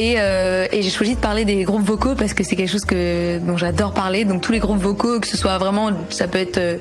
Et, 0.00 0.14
euh, 0.18 0.66
et 0.70 0.80
j'ai 0.82 0.90
choisi 0.90 1.16
de 1.16 1.20
parler 1.20 1.44
des 1.44 1.64
groupes 1.64 1.82
vocaux 1.84 2.14
parce 2.14 2.32
que 2.32 2.44
c'est 2.44 2.54
quelque 2.54 2.70
chose 2.70 2.84
que 2.84 3.38
dont 3.40 3.56
j'adore 3.56 3.92
parler. 3.94 4.24
Donc 4.24 4.42
tous 4.42 4.52
les 4.52 4.60
groupes 4.60 4.78
vocaux, 4.78 5.18
que 5.18 5.26
ce 5.26 5.36
soit 5.36 5.58
vraiment, 5.58 5.90
ça 6.08 6.28
peut 6.28 6.38
être 6.38 6.58
euh, 6.58 6.76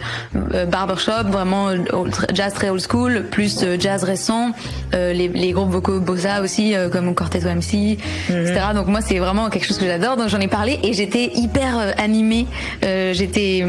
euh, 0.54 0.66
barbershop, 0.68 1.24
vraiment 1.32 1.70
euh, 1.70 1.78
old- 1.94 2.14
jazz 2.36 2.54
très 2.54 2.70
old 2.70 2.80
school, 2.88 3.26
plus 3.32 3.64
euh, 3.64 3.76
jazz 3.80 4.04
récent, 4.04 4.52
euh, 4.94 5.14
les, 5.14 5.30
les 5.30 5.52
groupes 5.52 5.72
vocaux 5.72 6.00
bossa 6.00 6.42
aussi, 6.44 6.76
euh, 6.76 6.90
comme 6.90 7.16
Quartet 7.16 7.44
OMC, 7.48 7.98
etc. 8.30 8.60
Donc 8.76 8.86
moi, 8.86 9.02
c'est 9.02 9.18
vraiment 9.18 9.50
quelque 9.50 9.66
chose 9.66 9.80
que 9.80 9.88
j'adore. 9.88 10.16
Donc 10.16 10.28
j'en 10.30 10.40
ai 10.40 10.48
parlé 10.48 10.80
et 10.84 10.94
j'étais 10.94 11.32
hyper 11.34 11.96
animée. 11.98 12.46
Euh, 12.86 13.14
j'étais, 13.16 13.66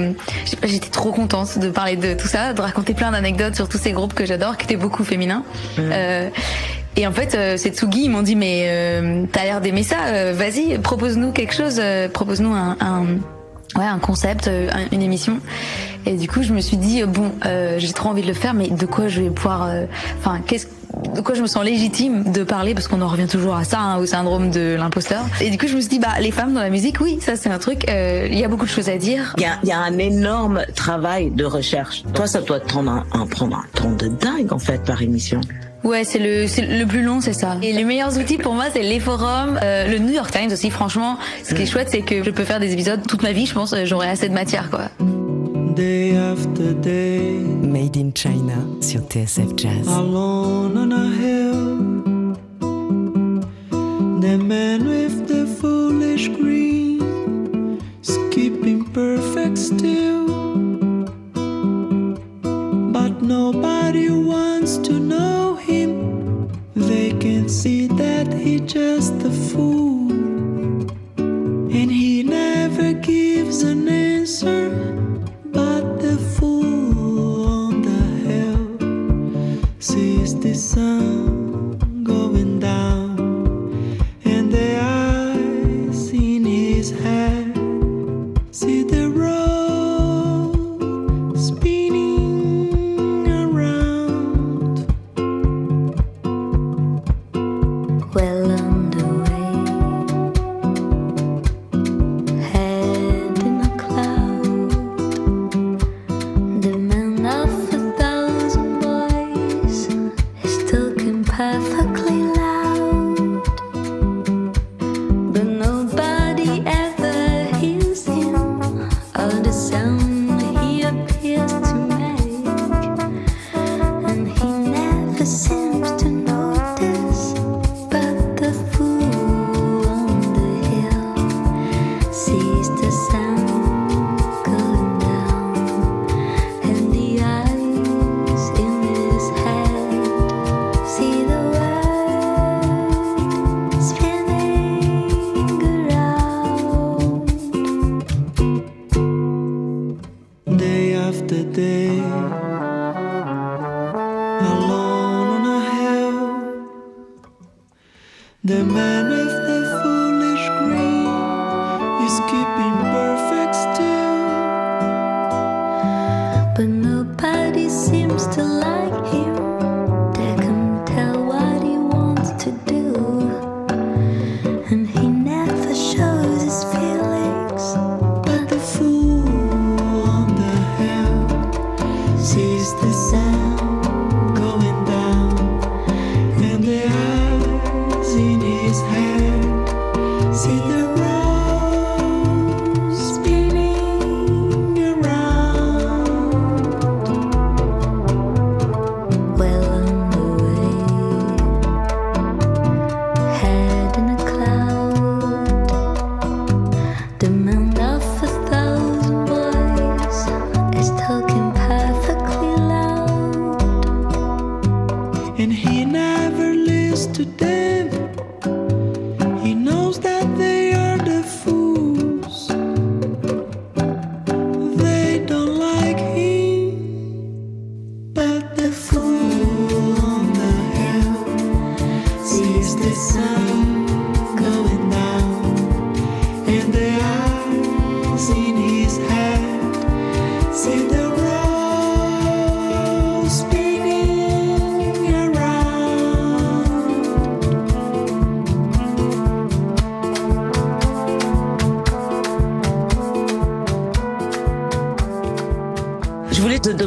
j'étais 0.63 0.91
trop 0.91 1.11
contente 1.11 1.59
de 1.59 1.71
parler 1.71 1.97
de 1.97 2.13
tout 2.13 2.29
ça, 2.29 2.53
de 2.53 2.61
raconter 2.61 2.93
plein 2.93 3.13
d'anecdotes 3.13 3.55
sur 3.55 3.67
tous 3.71 3.79
ces 3.79 3.93
groupes 3.93 4.13
que 4.13 4.27
j'adore, 4.27 4.59
qui 4.59 4.65
étaient 4.67 4.77
beaucoup 4.77 5.05
féminins. 5.05 5.43
Euh, 5.79 6.29
et 6.99 7.07
en 7.07 7.13
fait, 7.13 7.35
euh, 7.35 7.57
ces 7.57 7.71
Tsugi, 7.71 8.05
ils 8.05 8.11
m'ont 8.11 8.23
dit, 8.23 8.37
mais 8.37 8.65
euh, 8.69 9.25
t'as 9.33 9.45
l'air 9.45 9.61
d'aimer 9.61 9.83
ça, 9.85 9.97
euh, 10.09 10.33
vas-y, 10.37 10.79
propose-nous 10.79 11.33
quelque 11.33 11.55
chose, 11.55 11.77
euh, 11.79 12.09
propose-nous 12.09 12.53
un, 12.53 12.77
un, 12.81 13.05
ouais, 13.79 13.87
un 13.87 13.99
concept, 13.99 14.49
euh, 14.49 14.69
un- 14.73 14.95
une 14.95 15.03
émission. 15.03 15.39
Et 16.07 16.13
du 16.17 16.29
coup, 16.29 16.43
je 16.43 16.53
me 16.53 16.61
suis 16.61 16.77
dit, 16.77 17.03
bon, 17.05 17.31
j'ai 17.79 17.93
trop 17.93 18.09
envie 18.11 18.23
de 18.23 18.27
le 18.29 18.33
faire, 18.35 18.53
mais 18.55 18.69
de 18.69 18.87
quoi 18.87 19.09
je 19.09 19.21
vais 19.23 19.31
pouvoir... 19.31 19.71
Enfin, 20.19 20.41
qu'est-ce 20.47 20.67
de 21.15 21.21
quoi 21.21 21.35
je 21.35 21.43
me 21.43 21.47
sens 21.47 21.63
légitime 21.65 22.33
de 22.33 22.43
parler 22.43 22.73
parce 22.75 22.89
qu'on 22.89 23.03
en 23.03 23.09
revient 23.09 23.27
toujours 23.29 23.55
à 23.55 23.63
ça 23.63 23.79
hein, 23.79 23.99
au 23.99 24.07
syndrome 24.07 24.51
de 24.51 24.75
l'imposteur 24.77 25.21
et 25.41 25.51
du 25.51 25.59
coup 25.59 25.67
je 25.69 25.77
me 25.77 25.81
suis 25.81 25.91
dit 25.91 25.99
bah 25.99 26.15
les 26.19 26.31
femmes 26.33 26.55
dans 26.55 26.61
la 26.63 26.71
musique 26.71 26.97
oui 27.01 27.19
ça 27.21 27.37
c'est 27.37 27.51
un 27.51 27.59
truc 27.59 27.85
il 27.87 28.37
y 28.37 28.43
a 28.43 28.49
beaucoup 28.49 28.65
de 28.65 28.71
choses 28.71 28.89
à 28.89 28.97
dire 28.97 29.35
Il 29.37 29.43
y 29.43 29.47
a, 29.47 29.59
y 29.65 29.71
a 29.71 29.79
un 29.79 29.97
énorme 29.99 30.63
travail 30.75 31.31
de 31.31 31.45
recherche. 31.45 32.03
Toi, 32.15 32.27
ça 32.27 32.41
doit 32.41 32.59
te 32.59 32.67
prendre 32.69 32.91
un, 32.91 33.05
un- 33.13 33.27
prendre 33.27 33.57
un 33.59 33.65
temps 33.79 33.91
de 33.93 34.09
dingue 34.09 34.51
en 34.53 34.59
fait 34.59 34.83
par 34.83 35.03
émission. 35.03 35.41
Ouais, 35.85 36.05
c'est 36.05 36.19
le, 36.19 36.47
c'est 36.47 36.62
le 36.67 36.87
plus 36.87 37.03
long, 37.03 37.21
c'est 37.21 37.33
ça. 37.33 37.57
Et 37.62 37.73
les 37.73 37.85
meilleurs 37.85 38.19
outils 38.19 38.37
pour 38.37 38.55
moi, 38.55 38.64
c'est 38.73 38.83
les 38.83 39.01
forums, 39.01 39.59
euh, 39.62 39.87
le 39.88 39.99
New 39.99 40.12
York 40.12 40.31
Times 40.31 40.51
aussi. 40.53 40.71
Franchement, 40.71 41.19
ce 41.45 41.55
qui 41.55 41.62
est 41.62 41.67
chouette, 41.67 41.88
c'est 41.91 42.03
que 42.03 42.23
je 42.23 42.31
peux 42.31 42.45
faire 42.45 42.61
des 42.61 42.73
épisodes 42.73 43.01
toute 43.07 43.23
ma 43.23 43.33
vie. 43.33 43.47
Je 43.47 43.55
pense, 43.55 43.73
euh, 43.73 43.85
j'aurai 43.85 44.09
assez 44.09 44.29
de 44.29 44.35
matière, 44.35 44.71
quoi. 44.71 44.88
Day 45.77 46.17
after 46.17 46.75
day, 46.83 47.21
Made 47.62 47.97
in 47.97 48.11
China 48.14 48.55
sur 48.81 49.03
TSF 49.03 49.57
Jazz. 49.57 49.87
alone 49.88 50.77
on 50.77 50.91
a 50.91 51.07
hill. 51.07 51.79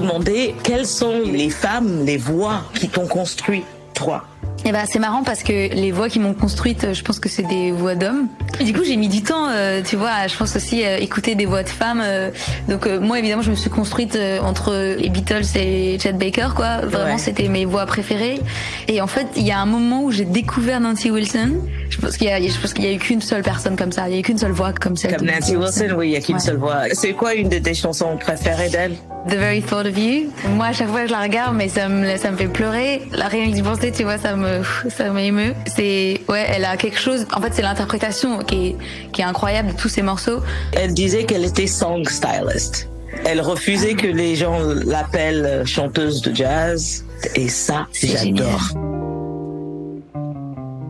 Demander 0.01 0.55
quelles 0.63 0.85
sont 0.87 1.21
les 1.31 1.49
femmes, 1.49 2.05
les 2.05 2.17
voix 2.17 2.63
qui 2.73 2.89
t'ont 2.89 3.07
construit, 3.07 3.63
toi. 3.93 4.23
Et 4.63 4.71
bah 4.71 4.83
c'est 4.85 4.99
marrant 4.99 5.23
parce 5.23 5.41
que 5.41 5.73
les 5.73 5.91
voix 5.91 6.07
qui 6.07 6.19
m'ont 6.19 6.35
construite, 6.35 6.93
je 6.93 7.01
pense 7.01 7.19
que 7.19 7.29
c'est 7.29 7.41
des 7.47 7.71
voix 7.71 7.95
d'hommes. 7.95 8.27
Du 8.63 8.73
coup 8.73 8.83
j'ai 8.83 8.95
mis 8.95 9.07
du 9.09 9.23
temps, 9.23 9.47
euh, 9.49 9.81
tu 9.83 9.95
vois, 9.95 10.27
je 10.27 10.37
pense 10.37 10.55
aussi 10.55 10.85
euh, 10.85 10.97
écouter 10.97 11.33
des 11.33 11.47
voix 11.47 11.63
de 11.63 11.69
femmes. 11.69 12.01
euh, 12.03 12.29
donc 12.67 12.85
moi 12.85 13.17
évidemment 13.17 13.41
je 13.41 13.49
me 13.49 13.55
suis 13.55 13.71
construite 13.71 14.15
entre 14.43 14.95
les 14.99 15.09
Beatles 15.09 15.45
et 15.57 15.97
Chet 15.99 16.13
Baker 16.13 16.49
quoi. 16.55 16.77
Vraiment 16.85 17.13
Ouais. 17.13 17.17
c'était 17.17 17.47
mes 17.47 17.65
voix 17.65 17.87
préférées. 17.87 18.39
Et 18.87 19.01
en 19.01 19.07
fait 19.07 19.25
il 19.35 19.47
y 19.47 19.51
a 19.51 19.59
un 19.59 19.65
moment 19.65 20.03
où 20.03 20.11
j'ai 20.11 20.25
découvert 20.25 20.79
Nancy 20.79 21.09
Wilson. 21.09 21.53
Je 21.91 21.97
pense 21.97 22.15
qu'il 22.17 22.27
y 22.27 22.31
a, 22.31 22.41
je 22.41 22.57
pense 22.59 22.73
qu'il 22.73 22.85
y 22.85 22.87
a 22.87 22.93
eu 22.93 22.97
qu'une 22.97 23.21
seule 23.21 23.43
personne 23.43 23.75
comme 23.75 23.91
ça. 23.91 24.07
Il 24.07 24.13
y 24.13 24.17
a 24.17 24.19
eu 24.19 24.23
qu'une 24.23 24.37
seule 24.37 24.53
voix 24.53 24.71
comme 24.73 24.95
celle 24.95 25.15
Comme 25.17 25.27
de 25.27 25.31
Nancy 25.31 25.55
Wilson, 25.57 25.89
oui, 25.97 26.07
il 26.07 26.11
y 26.13 26.15
a 26.15 26.21
qu'une 26.21 26.35
Ouais. 26.35 26.41
seule 26.41 26.55
voix. 26.57 26.83
C'est 26.93 27.11
quoi 27.11 27.33
une 27.35 27.49
de 27.49 27.59
tes 27.59 27.73
chansons 27.73 28.17
préférées 28.17 28.69
d'elle? 28.69 28.93
The 29.27 29.33
Very 29.35 29.61
Thought 29.61 29.85
of 29.87 29.97
You. 29.97 30.31
Moi, 30.55 30.67
à 30.67 30.73
chaque 30.73 30.87
fois 30.89 31.01
que 31.01 31.07
je 31.07 31.11
la 31.11 31.21
regarde, 31.21 31.55
mais 31.55 31.67
ça 31.69 31.89
me, 31.89 32.17
ça 32.17 32.31
me 32.31 32.37
fait 32.37 32.47
pleurer. 32.47 33.01
La 33.11 33.27
rien 33.27 33.49
que 33.49 33.53
d'y 33.53 33.61
penser, 33.61 33.91
tu 33.91 34.03
vois, 34.03 34.17
ça 34.17 34.35
me, 34.35 34.61
ça 34.89 35.09
m'émeut. 35.11 35.53
C'est, 35.67 36.21
ouais, 36.29 36.47
elle 36.49 36.65
a 36.65 36.77
quelque 36.77 36.97
chose. 36.97 37.27
En 37.35 37.41
fait, 37.41 37.49
c'est 37.53 37.61
l'interprétation 37.61 38.39
qui 38.39 38.69
est, 38.69 38.75
qui 39.11 39.21
est 39.21 39.25
incroyable 39.25 39.73
de 39.73 39.77
tous 39.77 39.89
ces 39.89 40.01
morceaux. 40.01 40.39
Elle 40.71 40.93
disait 40.93 41.25
qu'elle 41.25 41.43
était 41.45 41.67
song 41.67 42.03
stylist. 42.07 42.87
Elle 43.25 43.41
refusait 43.41 43.93
que 43.95 44.07
les 44.07 44.35
gens 44.35 44.57
l'appellent 44.85 45.63
chanteuse 45.65 46.21
de 46.21 46.33
jazz. 46.33 47.03
Et 47.35 47.49
ça, 47.49 47.87
j'adore. 47.93 48.69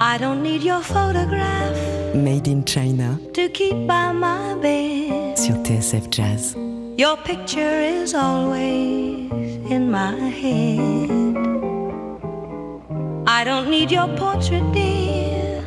I 0.04 0.18
don't 0.18 0.42
need 0.42 0.64
your 0.64 0.82
photograph 0.82 1.76
Made 2.16 2.48
in 2.48 2.66
China 2.66 3.20
to 3.34 3.48
keep 3.50 3.86
by 3.86 4.12
my 4.12 4.56
bed. 4.56 5.38
sur 5.38 5.54
TSF 5.64 6.10
Jazz. 6.10 6.56
Your 6.98 7.18
picture 7.18 7.80
is 8.02 8.16
always 8.16 9.30
in 9.70 9.92
my 9.92 10.16
head. 10.42 11.38
I 13.28 13.44
don't 13.44 13.70
need 13.70 13.92
your 13.92 14.08
portrait, 14.18 14.66
dear, 14.74 15.62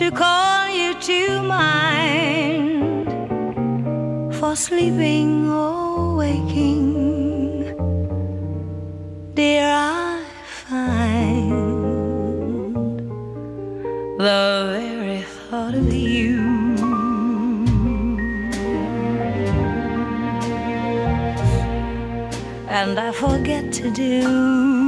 to 0.00 0.10
call 0.10 0.68
you 0.68 0.92
to 1.08 1.42
mind 1.42 3.06
for 4.34 4.56
sleeping 4.56 5.48
or 5.48 6.16
waking. 6.16 7.76
Dear, 9.34 9.64
I 9.64 10.24
find 10.68 11.31
the 14.22 14.78
very 14.78 15.22
thought 15.22 15.74
of 15.74 15.92
you. 15.92 16.38
and 22.68 22.98
I 22.98 23.10
forget 23.10 23.72
to 23.72 23.90
do. 23.90 24.81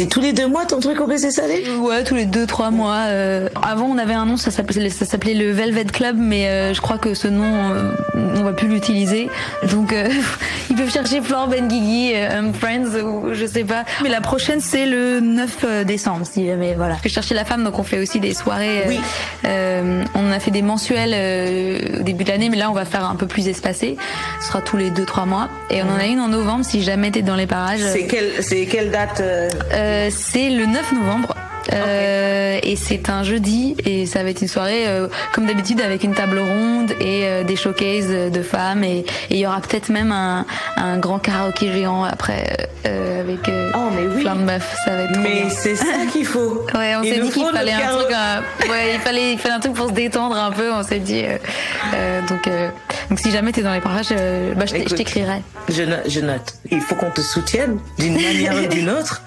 C'est 0.00 0.06
tous 0.06 0.22
les 0.22 0.32
deux 0.32 0.46
mois 0.46 0.64
ton 0.64 0.80
truc 0.80 0.98
au 1.02 1.06
baiser 1.06 1.30
salé? 1.30 1.62
Ouais, 1.78 2.04
tous 2.04 2.14
les 2.14 2.24
deux 2.24 2.46
trois 2.46 2.70
mois. 2.70 3.04
euh, 3.08 3.50
avant, 3.62 3.84
on 3.84 3.98
avait 3.98 4.14
un 4.14 4.24
nom, 4.24 4.38
ça 4.38 4.50
s'appelait 4.50 5.34
le 5.34 5.50
Velvet 5.50 5.84
Club, 5.84 6.16
mais 6.18 6.48
euh, 6.48 6.72
je 6.72 6.80
crois 6.80 6.96
que 6.96 7.12
ce 7.12 7.28
nom, 7.28 7.44
euh, 7.44 7.92
on 8.14 8.42
va 8.42 8.54
plus 8.54 8.66
l'utiliser. 8.66 9.28
Donc, 9.70 9.92
euh, 9.92 10.08
ils 10.70 10.76
peuvent 10.76 10.90
chercher 10.90 11.20
Flore 11.20 11.48
Benguigui, 11.48 12.12
euh, 12.14 12.38
um, 12.38 12.54
Friends 12.54 12.98
ou 13.04 13.34
je 13.34 13.44
sais 13.44 13.64
pas. 13.64 13.84
Mais 14.02 14.08
la 14.08 14.22
prochaine, 14.22 14.62
c'est 14.62 14.86
le 14.86 15.20
9 15.20 15.84
décembre, 15.84 16.24
si 16.24 16.46
jamais 16.46 16.72
voilà. 16.74 16.96
Je 16.96 17.02
vais 17.02 17.10
chercher 17.10 17.34
la 17.34 17.44
femme, 17.44 17.62
donc 17.62 17.78
on 17.78 17.82
fait 17.82 17.98
aussi 17.98 18.20
des 18.20 18.32
soirées. 18.32 18.84
Oui. 18.88 19.00
on 19.44 20.32
a 20.32 20.40
fait 20.40 20.50
des 20.50 20.62
mensuels 20.62 21.12
au 22.00 22.02
début 22.02 22.24
de 22.24 22.30
l'année, 22.30 22.48
mais 22.48 22.56
là, 22.56 22.70
on 22.70 22.74
va 22.74 22.86
faire 22.86 23.04
un 23.04 23.16
peu 23.16 23.26
plus 23.26 23.48
espacé. 23.48 23.98
Ce 24.40 24.48
sera 24.48 24.62
tous 24.62 24.78
les 24.78 24.88
deux 24.88 25.04
trois 25.04 25.26
mois. 25.26 25.50
Et 25.68 25.82
on 25.82 25.90
en 25.90 25.98
a 25.98 26.06
une 26.06 26.20
en 26.20 26.28
novembre, 26.28 26.64
si 26.64 26.80
jamais 26.80 27.10
t'es 27.10 27.20
dans 27.20 27.36
les 27.36 27.46
parages. 27.46 27.80
C'est 27.92 28.06
quelle, 28.06 28.42
c'est 28.42 28.64
quelle 28.64 28.90
date 28.90 29.22
euh, 29.90 30.08
c'est 30.10 30.48
le 30.50 30.66
9 30.66 30.92
novembre. 30.92 31.34
Euh, 31.74 32.58
et 32.62 32.74
c'est 32.74 33.10
un 33.10 33.22
jeudi 33.22 33.76
et 33.84 34.06
ça 34.06 34.22
va 34.24 34.30
être 34.30 34.40
une 34.40 34.48
soirée 34.48 34.88
euh, 34.88 35.08
comme 35.32 35.46
d'habitude 35.46 35.80
avec 35.82 36.02
une 36.02 36.14
table 36.14 36.38
ronde 36.38 36.92
et 37.00 37.24
euh, 37.24 37.44
des 37.44 37.54
showcases 37.54 38.08
de 38.08 38.42
femmes 38.42 38.82
et 38.82 39.04
il 39.28 39.36
y 39.36 39.46
aura 39.46 39.60
peut-être 39.60 39.90
même 39.90 40.10
un, 40.10 40.46
un 40.76 40.98
grand 40.98 41.18
karaoké 41.18 41.70
géant 41.70 42.02
après 42.02 42.70
avec 42.84 43.40
Oh, 43.74 43.90
mais 43.94 44.06
oui. 44.16 44.22
plein 44.22 44.36
de 44.36 44.42
meufs 44.42 44.74
ça 44.84 44.96
va 44.96 45.02
être 45.02 45.12
trop 45.12 45.22
Mais 45.22 45.50
c'est 45.50 45.76
ça 45.76 45.84
qu'il 46.12 46.24
faut. 46.24 46.64
Ouais, 46.74 46.96
on 46.96 47.04
s'est 47.04 47.20
dit 47.20 47.30
qu'il 47.30 47.46
fallait 47.46 47.72
un 47.72 47.88
truc, 47.94 48.08
ouais, 48.68 48.94
il 48.94 49.00
fallait, 49.00 49.32
il 49.32 49.38
fallait 49.38 49.54
un 49.54 49.60
truc 49.60 49.74
pour 49.74 49.88
se 49.88 49.92
détendre 49.92 50.36
un 50.36 50.50
peu. 50.50 50.72
On 50.72 50.82
s'est 50.82 50.98
dit, 50.98 51.22
donc, 52.28 52.46
euh, 52.48 52.68
donc 53.10 53.18
si 53.18 53.30
jamais 53.30 53.52
t'es 53.52 53.62
dans 53.62 53.72
les 53.74 53.80
parages, 53.80 54.06
euh, 54.12 54.54
bah, 54.54 54.64
je 54.66 54.76
t'écrirai. 54.94 55.42
Je, 55.68 55.82
je 56.08 56.20
note. 56.20 56.54
Il 56.70 56.80
faut 56.80 56.94
qu'on 56.94 57.10
te 57.10 57.20
soutienne 57.20 57.78
d'une 57.98 58.14
manière 58.14 58.54
ou 58.54 58.66
d'une 58.66 58.88
autre. 58.88 59.22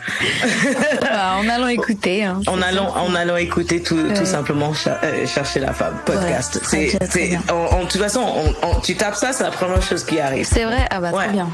Voilà, 1.01 1.35
en 1.43 1.47
allant 1.49 1.67
écouter. 1.67 2.23
hein. 2.23 2.41
En 2.47 2.61
allant, 2.61 2.93
en 2.95 3.13
allant 3.13 3.35
écouter 3.35 3.81
tout, 3.81 4.01
tout 4.15 4.25
simplement 4.25 4.73
cher- 4.73 4.99
euh, 5.03 5.27
chercher 5.27 5.59
la 5.59 5.73
femme 5.73 5.97
podcast. 6.05 6.59
Ouais, 6.71 6.97
c'est, 7.09 7.37
en, 7.51 7.55
en- 7.77 7.83
de 7.83 7.87
toute 7.89 8.01
façon, 8.01 8.21
on- 8.23 8.67
on- 8.67 8.79
tu 8.79 8.95
tapes 8.95 9.15
ça, 9.15 9.33
c'est 9.33 9.43
la 9.43 9.51
première 9.51 9.81
chose 9.81 10.03
qui 10.05 10.19
arrive. 10.19 10.45
C'est 10.49 10.63
vrai, 10.63 10.87
ah 10.89 10.99
bah 11.01 11.11
Ouais. 11.11 11.25
très 11.25 11.33
bien. 11.33 11.49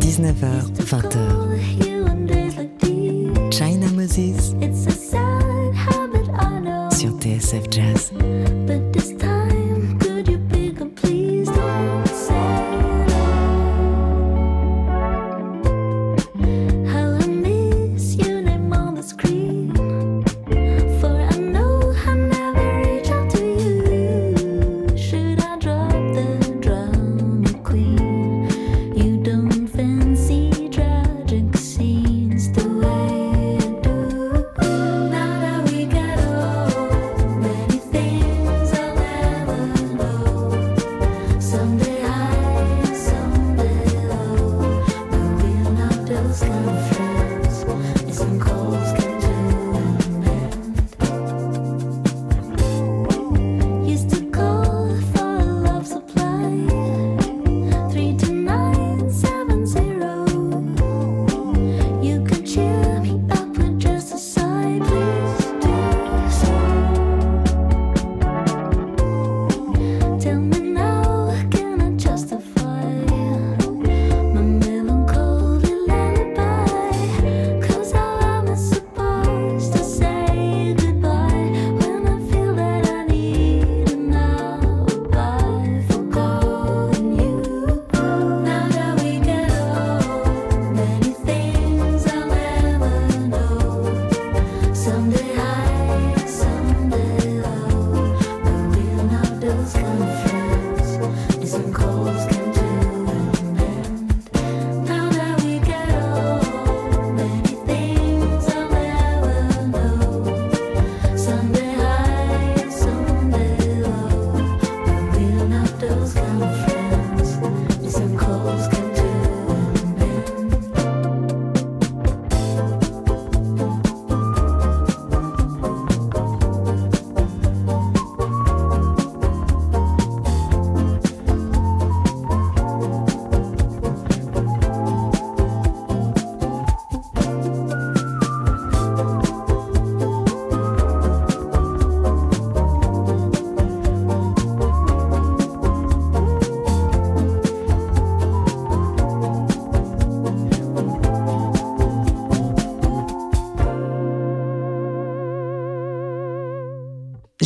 19h, 0.00 0.72
20h. 0.84 1.18
China 3.50 3.86
Moses 3.94 4.54
It's 4.62 4.86
a 4.86 4.90
sad 4.90 5.74
habit, 5.88 6.28
I 6.38 6.60
know. 6.60 6.88
sur 6.90 7.10
TSF 7.20 7.64
Jazz. 7.70 8.12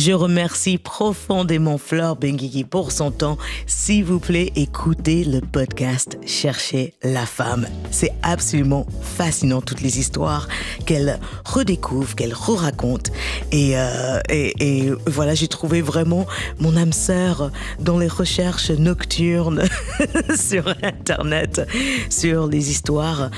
Je 0.05 0.11
remercie 0.11 0.77
profondément 0.77 1.77
Fleur 1.77 2.17
Benguigui 2.17 2.65
pour 2.65 2.91
son 2.91 3.09
temps. 3.09 3.37
S'il 3.67 4.03
vous 4.03 4.19
plaît, 4.19 4.51
écoutez 4.57 5.23
le 5.23 5.39
podcast 5.39 6.17
Chercher 6.25 6.93
la 7.03 7.25
femme. 7.25 7.67
C'est 7.89 8.11
absolument 8.21 8.85
fascinant 9.01 9.61
toutes 9.61 9.79
les 9.79 9.99
histoires 9.99 10.49
qu'elle 10.85 11.21
redécouvre, 11.45 12.15
qu'elle 12.15 12.33
re-raconte. 12.33 13.13
Et, 13.53 13.77
euh, 13.77 14.19
et 14.27 14.91
voilà, 15.07 15.35
j'ai 15.35 15.47
trouvé 15.47 15.81
vraiment 15.81 16.25
mon 16.59 16.75
âme 16.75 16.91
sœur 16.91 17.49
dans 17.79 17.97
les 17.97 18.09
recherches 18.09 18.71
nocturnes 18.71 19.63
sur 20.35 20.67
Internet, 20.83 21.61
sur 22.09 22.47
les 22.47 22.71
histoires 22.71 23.29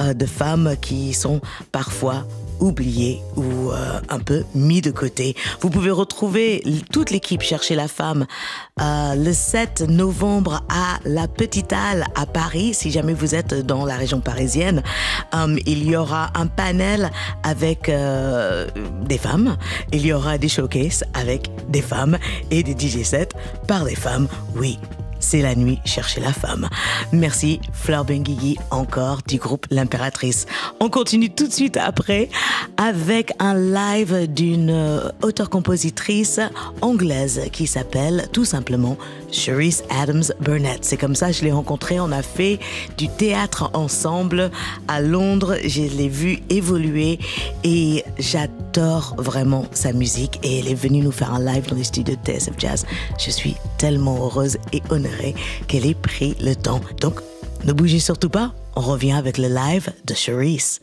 euh, 0.00 0.14
de 0.14 0.24
femmes 0.24 0.76
qui 0.80 1.12
sont 1.12 1.42
parfois 1.72 2.26
oublié 2.60 3.20
ou 3.36 3.70
euh, 3.70 4.00
un 4.08 4.18
peu 4.18 4.44
mis 4.54 4.80
de 4.80 4.90
côté. 4.90 5.36
Vous 5.60 5.70
pouvez 5.70 5.90
retrouver 5.90 6.62
toute 6.92 7.10
l'équipe 7.10 7.42
Chercher 7.42 7.74
la 7.74 7.86
femme 7.86 8.26
euh, 8.80 9.14
le 9.14 9.32
7 9.32 9.82
novembre 9.88 10.62
à 10.68 10.98
la 11.04 11.28
Petite 11.28 11.72
Halle 11.72 12.06
à 12.14 12.26
Paris, 12.26 12.74
si 12.74 12.90
jamais 12.90 13.14
vous 13.14 13.34
êtes 13.34 13.54
dans 13.54 13.84
la 13.84 13.96
région 13.96 14.20
parisienne. 14.20 14.82
Euh, 15.34 15.56
il 15.66 15.88
y 15.88 15.96
aura 15.96 16.30
un 16.34 16.46
panel 16.46 17.10
avec 17.42 17.86
des 17.86 19.18
femmes, 19.18 19.56
il 19.92 20.04
y 20.04 20.12
aura 20.12 20.38
des 20.38 20.48
showcases 20.48 21.04
avec 21.14 21.50
des 21.68 21.82
femmes 21.82 22.18
et 22.50 22.62
des 22.62 22.72
DJ 22.72 23.02
sets 23.04 23.28
par 23.66 23.84
des 23.84 23.94
femmes, 23.94 24.28
oui. 24.56 24.78
C'est 25.20 25.42
la 25.42 25.54
nuit 25.54 25.78
chercher 25.84 26.20
la 26.20 26.32
femme. 26.32 26.68
Merci 27.12 27.60
Fleur 27.72 28.04
Benguigui 28.04 28.56
encore 28.70 29.20
du 29.26 29.38
groupe 29.38 29.66
L'Impératrice. 29.70 30.46
On 30.80 30.88
continue 30.88 31.30
tout 31.30 31.48
de 31.48 31.52
suite 31.52 31.76
après 31.76 32.28
avec 32.76 33.32
un 33.38 33.54
live 33.54 34.32
d'une 34.32 34.70
euh, 34.70 35.08
auteure-compositrice 35.22 36.40
anglaise 36.80 37.42
qui 37.52 37.66
s'appelle 37.66 38.28
tout 38.32 38.44
simplement 38.44 38.96
Cherise 39.30 39.84
Adams 39.90 40.24
Burnett. 40.40 40.84
C'est 40.84 40.96
comme 40.96 41.14
ça 41.14 41.28
que 41.28 41.32
je 41.34 41.44
l'ai 41.44 41.52
rencontrée. 41.52 42.00
On 42.00 42.12
a 42.12 42.22
fait 42.22 42.58
du 42.96 43.08
théâtre 43.08 43.70
ensemble 43.74 44.50
à 44.88 45.00
Londres. 45.00 45.56
Je 45.64 45.82
l'ai 45.82 46.08
vue 46.08 46.38
évoluer 46.50 47.18
et 47.64 48.04
j'adore 48.18 49.14
vraiment 49.18 49.66
sa 49.72 49.92
musique. 49.92 50.38
Et 50.42 50.60
elle 50.60 50.68
est 50.68 50.74
venue 50.74 51.00
nous 51.00 51.12
faire 51.12 51.32
un 51.32 51.40
live 51.40 51.68
dans 51.68 51.76
les 51.76 51.84
studios 51.84 52.16
de 52.16 52.32
TSF 52.32 52.54
Jazz. 52.58 52.86
Je 53.18 53.30
suis 53.30 53.56
tellement 53.78 54.16
heureuse 54.24 54.58
et 54.72 54.82
honorée 54.90 55.34
qu'elle 55.68 55.86
ait 55.86 55.94
pris 55.94 56.36
le 56.40 56.54
temps. 56.54 56.80
Donc, 57.00 57.20
ne 57.64 57.72
bougez 57.72 58.00
surtout 58.00 58.30
pas. 58.30 58.52
On 58.76 58.80
revient 58.80 59.12
avec 59.12 59.38
le 59.38 59.48
live 59.48 59.90
de 60.04 60.14
Cherise. 60.14 60.80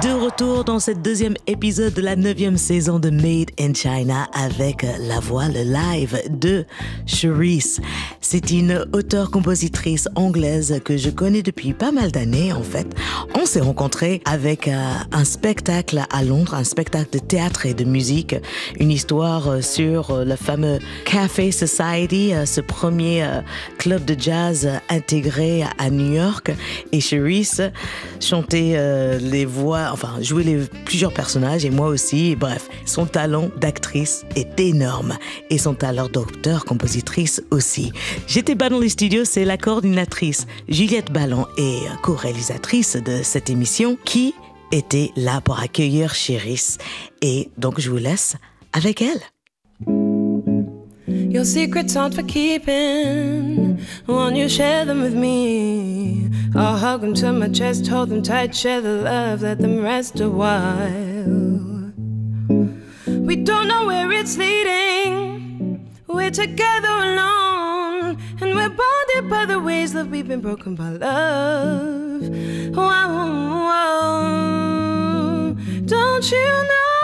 De 0.00 0.10
retour 0.10 0.64
dans 0.64 0.80
cette 0.80 1.02
deuxième 1.02 1.34
épisode 1.46 1.92
de 1.92 2.00
la 2.00 2.16
neuvième 2.16 2.56
saison 2.56 2.98
de 2.98 3.10
Made 3.10 3.50
in 3.60 3.74
China 3.74 4.26
avec 4.32 4.86
la 4.98 5.20
voix, 5.20 5.48
le 5.48 5.62
live 5.62 6.18
de 6.30 6.64
Cherise. 7.06 7.78
C'est 8.20 8.50
une 8.50 8.86
auteure-compositrice 8.94 10.08
anglaise 10.14 10.80
que 10.82 10.96
je 10.96 11.10
connais 11.10 11.42
depuis 11.42 11.74
pas 11.74 11.92
mal 11.92 12.10
d'années 12.10 12.52
en 12.52 12.62
fait. 12.62 12.86
On 13.34 13.44
s'est 13.44 13.60
rencontrés 13.60 14.22
avec 14.24 14.68
euh, 14.68 14.72
un 15.12 15.24
spectacle 15.24 16.02
à 16.10 16.24
Londres, 16.24 16.54
un 16.54 16.64
spectacle 16.64 17.10
de 17.12 17.18
théâtre 17.18 17.66
et 17.66 17.74
de 17.74 17.84
musique, 17.84 18.34
une 18.80 18.90
histoire 18.90 19.48
euh, 19.48 19.60
sur 19.60 20.10
euh, 20.10 20.24
le 20.24 20.36
fameux 20.36 20.78
Café 21.04 21.52
Society, 21.52 22.32
ce 22.46 22.60
premier 22.60 23.24
club 23.78 24.04
de 24.04 24.16
jazz 24.18 24.68
intégré 24.88 25.64
à 25.78 25.90
New 25.90 26.14
York. 26.14 26.52
Et 26.92 27.00
Cherise 27.00 27.70
chantait 28.20 29.18
les 29.20 29.44
voix, 29.44 29.81
enfin 29.92 30.20
jouait 30.20 30.44
les, 30.44 30.66
plusieurs 30.84 31.12
personnages 31.12 31.64
et 31.64 31.70
moi 31.70 31.88
aussi. 31.88 32.36
Bref, 32.36 32.68
son 32.84 33.06
talent 33.06 33.48
d'actrice 33.56 34.24
est 34.36 34.60
énorme 34.60 35.16
et 35.50 35.58
son 35.58 35.74
talent 35.74 36.08
d'auteur-compositrice 36.08 37.42
aussi. 37.50 37.92
J'étais 38.26 38.56
pas 38.56 38.68
dans 38.68 38.78
les 38.78 38.90
studios, 38.90 39.24
c'est 39.24 39.44
la 39.44 39.56
coordinatrice 39.56 40.46
Juliette 40.68 41.10
Ballon 41.10 41.46
et 41.56 41.78
co-réalisatrice 42.02 42.96
de 42.96 43.22
cette 43.22 43.50
émission 43.50 43.96
qui 44.04 44.34
était 44.70 45.10
là 45.16 45.40
pour 45.40 45.58
accueillir 45.60 46.14
Cherise. 46.14 46.78
Et 47.20 47.50
donc 47.56 47.80
je 47.80 47.90
vous 47.90 47.98
laisse 47.98 48.36
avec 48.72 49.02
elle. 49.02 49.31
Your 51.32 51.46
secrets 51.46 51.96
aren't 51.96 52.14
for 52.14 52.22
keeping. 52.24 53.80
Won't 54.06 54.36
you 54.36 54.50
share 54.50 54.84
them 54.84 55.00
with 55.00 55.14
me? 55.14 56.28
I'll 56.54 56.76
hug 56.76 57.00
them 57.00 57.14
to 57.14 57.32
my 57.32 57.48
chest, 57.48 57.86
hold 57.86 58.10
them 58.10 58.20
tight, 58.22 58.54
share 58.54 58.82
the 58.82 58.96
love, 58.96 59.40
let 59.40 59.56
them 59.56 59.80
rest 59.80 60.20
a 60.20 60.28
while. 60.28 61.90
We 63.06 63.36
don't 63.36 63.66
know 63.66 63.86
where 63.86 64.12
it's 64.12 64.36
leading. 64.36 65.90
We're 66.06 66.30
together 66.30 66.88
alone, 67.08 68.18
and 68.42 68.54
we're 68.54 68.68
bonded 68.68 69.30
by 69.30 69.46
the 69.46 69.58
ways 69.58 69.94
that 69.94 70.08
we've 70.08 70.28
been 70.28 70.42
broken 70.42 70.74
by 70.74 70.90
love. 70.90 72.28
Whoa, 72.76 73.08
whoa. 73.64 75.56
Don't 75.86 76.30
you 76.30 76.46
know 76.72 77.00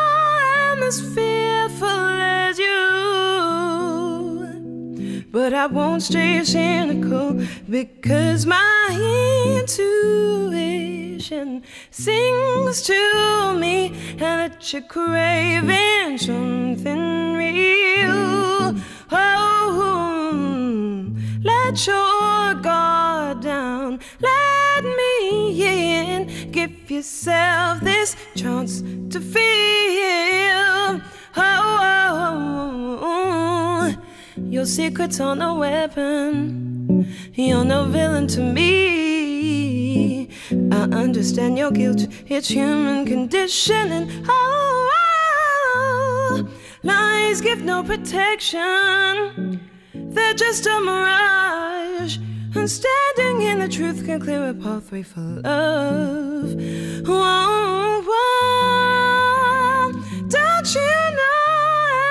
I'm 0.54 0.82
as 0.82 1.00
fearful 1.14 1.88
as 1.88 2.58
you? 2.58 3.57
But 5.30 5.52
I 5.52 5.66
won't 5.66 6.02
stay 6.02 6.42
cynical 6.42 7.38
because 7.68 8.46
my 8.46 9.58
intuition 9.60 11.62
sings 11.90 12.80
to 12.82 13.54
me 13.60 13.88
that 14.16 14.72
you're 14.72 14.80
craving 14.82 16.16
something 16.16 17.34
real. 17.34 18.74
Oh, 19.12 20.24
let 21.44 21.86
your 21.86 22.54
guard 22.62 23.42
down, 23.42 24.00
let 24.20 24.82
me 24.82 25.62
in. 25.62 26.50
Give 26.50 26.90
yourself 26.90 27.80
this 27.80 28.16
chance 28.34 28.80
to 28.80 29.20
feel. 29.20 31.02
Oh, 31.36 31.36
oh, 31.36 31.78
oh, 31.82 32.98
oh 33.02 33.28
your 34.50 34.66
secrets 34.66 35.20
are 35.20 35.36
no 35.36 35.56
weapon. 35.56 37.06
You're 37.34 37.64
no 37.64 37.84
villain 37.84 38.26
to 38.28 38.40
me. 38.40 40.28
I 40.50 40.82
understand 41.04 41.58
your 41.58 41.70
guilt, 41.70 42.06
it's 42.26 42.48
human 42.48 43.04
condition. 43.06 43.92
And 43.92 44.10
oh, 44.28 44.90
oh, 44.94 46.48
lies 46.82 47.40
give 47.40 47.62
no 47.62 47.82
protection. 47.82 49.60
They're 49.94 50.34
just 50.34 50.66
a 50.66 50.80
mirage. 50.80 52.18
And 52.54 52.70
standing 52.70 53.42
in 53.42 53.58
the 53.58 53.68
truth 53.68 54.04
can 54.06 54.20
clear 54.20 54.48
a 54.48 54.54
pathway 54.54 55.02
for 55.02 55.20
love. 55.20 56.54
Whoa, 57.06 58.02
whoa. 58.08 59.92
Don't 60.28 60.74
you 60.74 61.00
know 61.18 61.38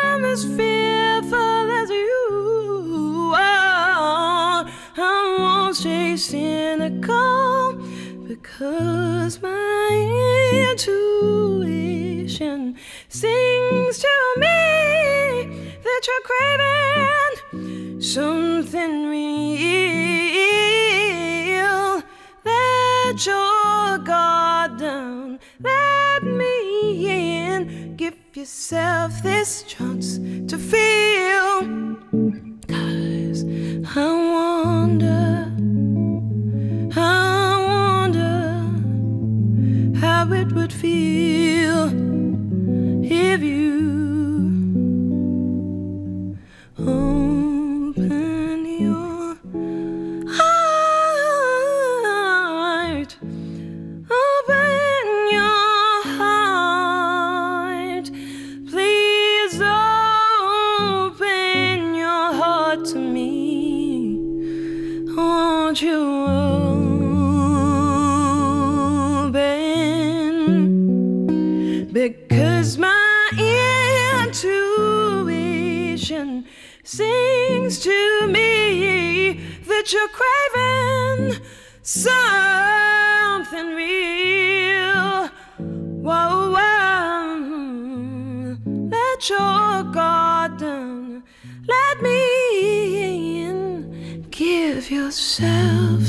I'm 0.03 0.25
as 0.25 0.45
fearful 0.45 1.71
as 1.71 1.89
you 1.89 2.16
cynical 6.17 7.73
because 8.27 9.39
my 9.41 10.69
intuition 10.71 12.75
sings 13.07 13.99
to 13.99 14.07
me 14.37 15.45
that 15.83 16.01
you're 16.07 16.21
craving 16.29 18.01
something 18.01 19.05
real. 19.07 19.23
Let 22.43 23.25
your 23.25 23.97
guard 23.99 24.77
down, 24.77 25.39
let 25.59 26.23
me 26.23 27.07
in. 27.09 27.95
Give 27.95 28.15
yourself 28.33 29.21
this 29.21 29.61
chance 29.63 30.17
to 30.17 30.57
feel. 30.57 31.61
Cause 32.67 33.43
I 33.95 33.97
wonder, 34.33 35.26
it 40.33 40.51
would 40.51 40.73
feel 40.73 41.89
if 43.03 43.41
you 43.41 43.86
yourself 95.07 96.03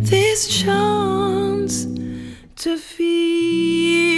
this 0.00 0.48
chance 0.48 1.86
to 2.54 2.76
feel. 2.76 4.14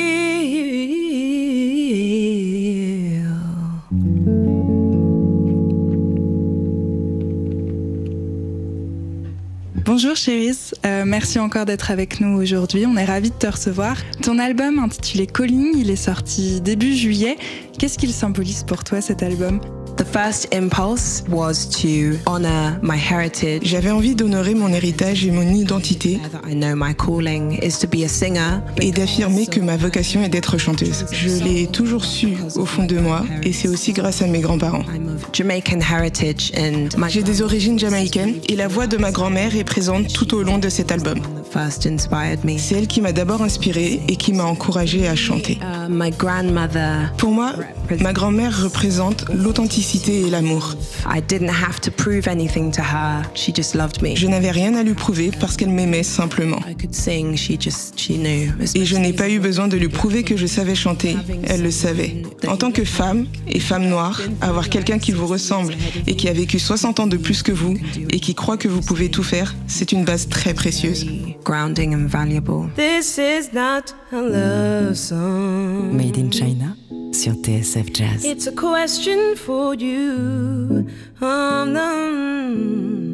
Bonjour 9.86 10.16
Chéris, 10.16 10.72
Euh, 10.84 11.04
merci 11.06 11.38
encore 11.38 11.64
d'être 11.64 11.90
avec 11.90 12.20
nous 12.20 12.36
aujourd'hui. 12.38 12.84
On 12.86 12.96
est 12.96 13.04
ravis 13.04 13.30
de 13.30 13.34
te 13.34 13.46
recevoir. 13.46 13.96
Ton 14.22 14.38
album 14.38 14.78
intitulé 14.78 15.26
Calling, 15.26 15.72
il 15.78 15.90
est 15.90 15.96
sorti 15.96 16.60
début 16.60 16.94
juillet. 16.94 17.38
Qu'est-ce 17.78 17.96
qu'il 17.96 18.12
symbolise 18.12 18.64
pour 18.64 18.84
toi 18.84 19.00
cet 19.00 19.22
album? 19.22 19.60
The 20.06 20.18
first 20.18 20.54
impulse 20.54 21.24
was 21.28 21.66
to 21.82 22.18
honor 22.26 22.78
my 22.82 22.96
heritage. 22.96 23.62
J'avais 23.64 23.90
envie 23.90 24.14
d'honorer 24.14 24.54
mon 24.54 24.68
héritage 24.68 25.26
et 25.26 25.30
mon 25.30 25.52
identité 25.52 26.20
I 26.48 26.54
know 26.54 26.74
my 26.76 26.94
calling 26.94 27.58
is 27.62 27.78
to 27.80 27.86
be 27.86 28.04
a 28.04 28.08
singer. 28.08 28.60
et 28.80 28.92
d'affirmer 28.92 29.46
que 29.46 29.60
ma 29.60 29.76
vocation 29.76 30.22
est 30.22 30.28
d'être 30.28 30.58
chanteuse. 30.58 31.06
Je 31.12 31.42
l'ai 31.44 31.66
toujours 31.66 32.04
su 32.04 32.36
au 32.54 32.64
fond 32.66 32.84
de 32.84 32.98
moi 32.98 33.24
et 33.42 33.52
c'est 33.52 33.68
aussi 33.68 33.92
grâce 33.92 34.22
à 34.22 34.26
mes 34.26 34.40
grands-parents. 34.40 34.84
J'ai 37.08 37.22
des 37.22 37.42
origines 37.42 37.78
jamaïcaines 37.78 38.34
et 38.48 38.56
la 38.56 38.68
voix 38.68 38.86
de 38.86 38.96
ma 38.96 39.10
grand-mère 39.10 39.56
est 39.56 39.64
présente 39.64 40.12
tout 40.12 40.34
au 40.34 40.42
long 40.42 40.58
de 40.58 40.68
cet 40.68 40.92
album. 40.92 41.18
C'est 42.58 42.74
elle 42.74 42.86
qui 42.86 43.00
m'a 43.00 43.12
d'abord 43.12 43.42
inspirée 43.42 44.00
et 44.08 44.16
qui 44.16 44.32
m'a 44.32 44.44
encouragée 44.44 45.08
à 45.08 45.16
chanter. 45.16 45.58
My 45.88 46.10
grandmother, 46.10 47.12
Pour 47.18 47.30
moi, 47.30 47.52
ma 48.00 48.12
grand-mère 48.12 48.62
représente 48.62 49.24
l'authenticité 49.32 50.22
et 50.22 50.30
l'amour. 50.30 50.74
I 51.06 51.20
didn't 51.20 51.50
have 51.50 51.80
to 51.82 51.90
prove 51.90 52.26
anything 52.28 52.70
to 52.72 52.82
her. 52.82 53.22
She 53.34 53.54
just 53.54 53.74
loved 53.74 54.02
me. 54.02 54.16
Je 54.16 54.26
n'avais 54.26 54.50
rien 54.50 54.74
à 54.74 54.82
lui 54.82 54.94
prouver 54.94 55.30
parce 55.38 55.56
qu'elle 55.56 55.70
m'aimait 55.70 56.02
simplement. 56.02 56.58
I 56.68 56.74
could 56.74 56.94
sing. 56.94 57.36
She 57.36 57.60
just 57.60 57.98
she 57.98 58.12
knew. 58.12 58.52
Et 58.74 58.84
je 58.84 58.96
n'ai 58.96 59.12
pas 59.12 59.28
eu 59.28 59.38
besoin 59.38 59.68
de 59.68 59.76
lui 59.76 59.88
prouver 59.88 60.22
que 60.22 60.36
je 60.36 60.46
savais 60.46 60.74
chanter, 60.74 61.16
elle 61.44 61.62
le 61.62 61.70
savait. 61.70 62.22
En 62.48 62.56
tant 62.56 62.72
que 62.72 62.84
femme 62.84 63.26
et 63.48 63.60
femme 63.60 63.86
noire, 63.86 64.20
avoir 64.40 64.68
quelqu'un 64.68 64.98
qui 64.98 65.12
vous 65.12 65.26
ressemble 65.26 65.74
et 66.06 66.16
qui 66.16 66.28
a 66.28 66.32
vécu 66.32 66.58
60 66.58 67.00
ans 67.00 67.06
de 67.06 67.16
plus 67.16 67.42
que 67.42 67.52
vous 67.52 67.76
et 68.10 68.20
qui 68.20 68.34
croit 68.34 68.56
que 68.56 68.68
vous 68.68 68.80
pouvez 68.80 69.10
tout 69.10 69.22
faire, 69.22 69.54
c'est 69.66 69.92
une 69.92 70.04
base 70.04 70.28
très 70.28 70.54
précieuse. 70.54 71.06
Grounding 71.44 71.94
and 71.94 72.08
valuable. 72.08 72.68
This 72.76 73.18
is 73.18 73.54
not 73.54 73.94
a 74.12 74.20
love 74.20 74.94
song. 74.94 75.75
Made 75.82 76.16
in 76.18 76.30
China 76.30 76.76
sur 77.12 77.32
TSF 77.42 77.92
Jazz. 77.92 78.24
It's 78.24 78.46
a 78.46 78.52
question 78.52 79.36
for 79.36 79.74
you. 79.74 80.86
Um, 81.20 81.76
um, 81.76 83.06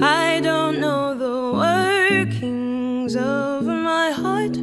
I 0.00 0.40
don't 0.40 0.80
know 0.80 1.14
the 1.14 1.52
workings 1.56 3.16
of 3.16 3.64
my 3.64 4.10
heart 4.10 4.56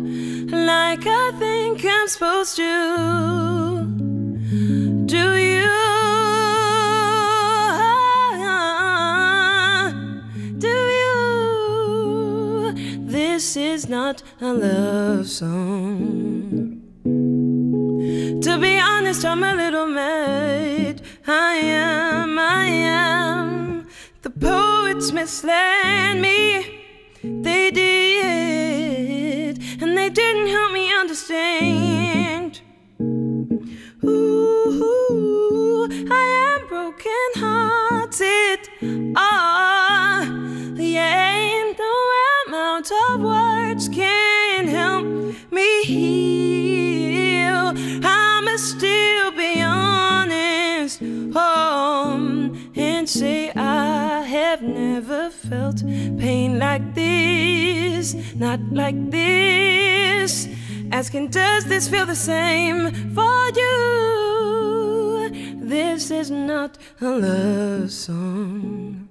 like 0.52 1.06
I 1.08 1.32
think 1.40 1.86
I'm 1.86 2.08
supposed 2.08 2.56
to. 2.58 3.84
Do 5.06 5.36
you? 5.36 5.72
This 13.42 13.58
is 13.58 13.90
not 13.90 14.22
a 14.40 14.54
love 14.54 15.28
song. 15.28 16.51
Honest, 19.12 19.26
I'm 19.26 19.44
a 19.44 19.54
little 19.54 19.88
mad. 19.88 21.02
I 21.28 21.56
am, 21.56 22.40
I 22.40 22.66
am. 22.66 23.86
The 24.22 24.30
poets 24.30 25.12
misled 25.12 26.18
me. 26.22 26.80
They 27.22 27.72
did, 27.72 29.62
and 29.82 29.98
they 29.98 30.10
didn't 30.10 30.48
help 30.48 30.72
me 30.72 30.94
understand. 30.94 32.62
Ooh, 34.06 35.90
I 36.10 36.24
am 36.54 36.68
broken 36.70 37.32
hearted. 37.36 38.70
Ah, 39.18 40.24
yeah, 40.78 41.36
and 41.36 41.78
no 41.78 41.94
amount 42.48 42.90
of 43.10 43.20
words 43.20 43.90
can 43.90 44.70
help 44.70 45.06
me 45.52 45.84
heal. 45.84 47.74
I 48.04 48.21
still 48.62 49.32
be 49.32 49.62
honest. 49.62 51.00
Oh, 51.36 52.52
and 52.76 53.10
say 53.10 53.52
I 53.56 54.22
have 54.22 54.62
never 54.62 55.32
felt 55.32 55.84
pain 56.20 56.60
like 56.60 56.94
this, 56.94 58.16
not 58.36 58.60
like 58.72 59.10
this. 59.10 60.48
Asking, 60.92 61.30
does 61.30 61.66
this 61.66 61.88
feel 61.88 62.06
the 62.06 62.16
same 62.16 62.92
for 63.16 63.50
you? 63.56 65.30
This 65.62 66.12
is 66.12 66.30
not 66.30 66.78
a 67.00 67.10
love 67.10 67.92
song. 67.92 69.08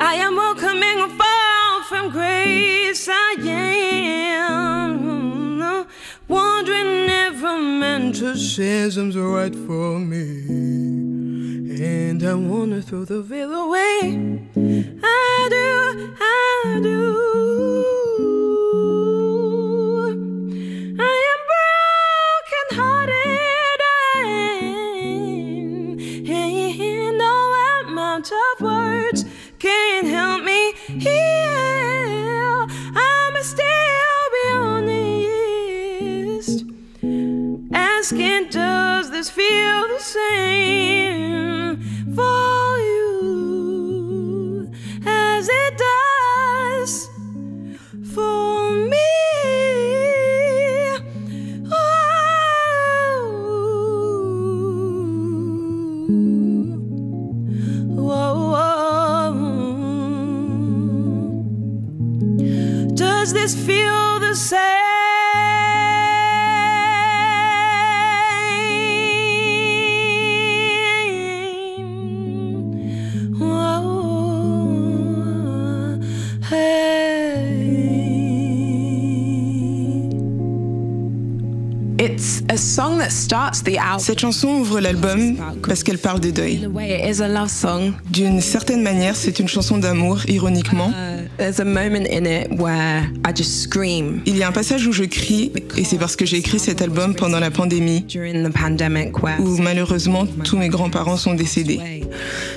I 0.00 0.14
am 0.14 0.34
welcoming 0.34 0.98
a 1.00 1.08
fall 1.18 1.82
from 1.84 2.10
grace. 2.10 3.08
I 3.08 3.36
am 3.40 3.96
wondering 6.28 7.08
if 7.08 7.42
romanticism's 7.42 9.16
mm. 9.16 9.34
right 9.34 9.54
for 9.54 9.98
me. 9.98 10.44
And 11.80 12.22
I 12.22 12.34
wanna 12.34 12.82
throw 12.82 13.04
the 13.04 13.22
veil 13.22 13.52
away. 13.52 14.40
I 15.02 15.48
do, 15.50 16.14
I 16.20 16.80
do. 16.82 17.15
Cette 83.98 84.20
chanson 84.20 84.48
ouvre 84.48 84.80
l'album 84.80 85.36
parce 85.66 85.82
qu'elle 85.82 85.98
parle 85.98 86.20
de 86.20 86.30
deuil. 86.30 86.60
In 86.62 86.66
a 86.66 86.68
way, 86.68 87.00
it 87.00 87.16
is 87.16 87.22
a 87.22 87.28
love 87.28 87.48
song. 87.48 87.92
D'une 88.10 88.40
certaine 88.40 88.82
manière, 88.82 89.16
c'est 89.16 89.38
une 89.38 89.48
chanson 89.48 89.78
d'amour, 89.78 90.20
ironiquement. 90.28 90.92
There's 91.38 91.60
a 91.60 91.64
moment 91.64 92.06
in 92.10 92.24
it 92.24 92.48
where 92.58 93.10
I 93.26 93.32
just 93.34 93.62
scream. 93.62 94.22
Il 94.26 94.36
y 94.36 94.42
a 94.42 94.48
un 94.48 94.52
passage 94.52 94.86
où 94.86 94.92
je 94.92 95.04
crie, 95.04 95.52
et 95.76 95.84
c'est 95.84 95.98
parce 95.98 96.16
que 96.16 96.24
j'ai 96.24 96.38
écrit 96.38 96.58
cet 96.58 96.80
album 96.82 97.14
pendant 97.14 97.40
la 97.40 97.50
pandémie, 97.50 98.06
où 99.40 99.56
malheureusement 99.58 100.26
tous 100.44 100.56
mes 100.56 100.68
grands-parents 100.68 101.16
sont 101.16 101.34
décédés. 101.34 101.80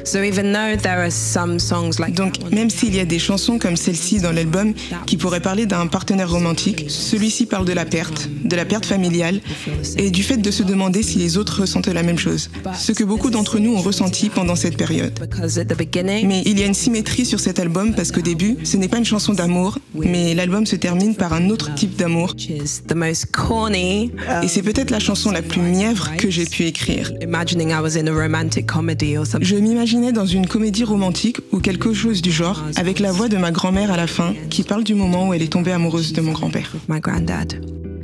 So 0.04 0.20
even 0.20 0.54
though 0.54 0.76
there 0.82 1.00
are 1.00 1.12
some 1.12 1.60
songs 1.60 2.00
like 2.00 2.14
Donc 2.14 2.36
même 2.52 2.70
s'il 2.70 2.95
y 2.95 3.00
a 3.00 3.06
des 3.06 3.20
chansons 3.20 3.60
comme 3.60 3.76
celle-ci 3.76 4.20
dans 4.20 4.32
l'album 4.32 4.74
qui 5.06 5.18
pourraient 5.18 5.39
parler 5.39 5.66
d'un 5.66 5.88
partenaire 5.88 6.30
romantique, 6.30 6.86
celui-ci 6.88 7.45
parle 7.45 7.66
de 7.66 7.74
la 7.74 7.86
perte, 7.86 8.30
de 8.43 8.56
la 8.56 8.66
perte 8.66 8.86
familiale, 8.86 9.41
et 9.97 10.12
du 10.12 10.24
fait 10.24 10.38
de 10.38 10.52
se 10.52 10.64
demander 10.64 11.04
si 11.04 11.18
les 11.18 11.38
autres 11.38 11.62
ressentaient 11.62 11.93
la 11.93 12.04
même 12.04 12.18
chose. 12.18 12.50
Ce 12.78 12.91
que 12.91 13.04
beaucoup 13.04 13.30
d'entre 13.30 13.60
nous 13.60 13.76
ont 13.76 13.82
ressenti 13.82 14.30
pendant 14.30 14.56
cette 14.56 14.78
période. 14.78 15.14
Mais 16.24 16.41
il 16.45 16.60
y 16.60 16.64
a 16.64 16.66
une 16.66 16.74
symétrie 16.74 17.26
sur 17.26 17.39
cet 17.39 17.60
album 17.60 17.93
parce 17.93 18.12
qu'au 18.12 18.22
début, 18.22 18.58
ce 18.64 18.78
n'est 18.78 18.88
pas 18.88 18.97
une 18.97 19.06
chanson 19.06 19.34
d'amour, 19.34 19.78
mais 19.93 20.34
l'album 20.34 20.66
se 20.66 20.76
termine 20.76 21.16
par 21.16 21.34
un 21.34 21.50
autre 21.50 21.74
type 21.76 21.95
d'amour. 21.95 22.34
which 22.39 22.50
is 22.50 22.82
the 22.88 22.95
most 22.95 23.32
corny. 23.32 24.12
Et 24.43 24.47
c'est 24.47 24.62
peut-être 24.62 24.91
la 24.91 25.00
chanson 25.00 25.32
la 25.32 25.41
plus 25.41 25.62
mièvre 25.62 26.16
que 26.18 26.30
j'ai 26.30 26.45
pu 26.45 26.64
écrire. 26.64 27.12
Imagining 27.22 27.72
I 27.72 27.82
m'imaginais 29.90 30.12
dans 30.12 30.28
une 30.28 30.46
comédie 30.46 30.84
romantique 30.84 31.38
ou 31.52 31.60
quelque 31.60 31.94
chose 31.94 32.22
du 32.22 32.32
genre, 32.32 32.64
avec 32.76 33.00
la 33.00 33.12
voix 33.12 33.28
de 33.28 33.38
ma 33.38 33.50
grand-mère 33.50 33.92
à 33.92 33.98
la 33.98 34.06
fin, 34.06 34.36
qui 34.52 34.62
parle 34.62 34.84
du 34.84 34.94
moment 34.94 35.30
où 35.30 35.34
elle 35.34 35.42
est 35.42 35.52
tombée 35.52 35.72
amoureuse 35.72 36.14
de 36.14 36.22
mon 36.22 36.32
grand-père. 36.32 36.76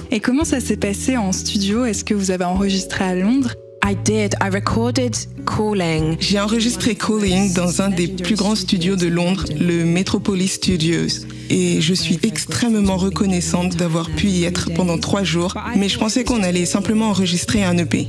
Et 0.10 0.20
comment 0.20 0.46
ça 0.46 0.60
s'est 0.60 0.78
passé 0.78 1.16
en 1.16 1.32
studio? 1.32 1.86
Est-ce 1.86 2.04
que 2.04 2.16
vous 2.16 2.32
avez 2.32 2.44
enregistré 2.46 3.04
à 3.04 3.14
Londres? 3.14 3.54
I 3.88 3.96
did. 4.04 4.34
I 4.42 4.50
recorded 4.52 5.16
Calling. 5.46 6.18
J'ai 6.20 6.40
enregistré 6.40 6.96
Calling 6.96 7.54
dans 7.54 7.84
un 7.84 7.90
des 7.90 8.08
plus 8.08 8.36
grands 8.36 8.56
studios 8.56 8.96
de 8.96 9.06
Londres, 9.06 9.46
le 9.56 9.86
Metropolis 9.86 10.54
Studios. 10.54 11.28
Et 11.50 11.82
je 11.82 11.94
suis 11.94 12.20
extrêmement 12.24 12.98
reconnaissante 12.98 13.76
d'avoir 13.76 14.10
pu 14.10 14.28
y 14.28 14.46
être 14.46 14.72
pendant 14.74 14.98
trois 14.98 15.24
jours, 15.24 15.56
mais 15.76 15.90
je 15.90 15.98
pensais 15.98 16.24
qu'on 16.24 16.44
allait 16.44 16.66
simplement 16.66 17.10
enregistrer 17.10 17.64
un 17.64 17.78
EP. 17.78 18.08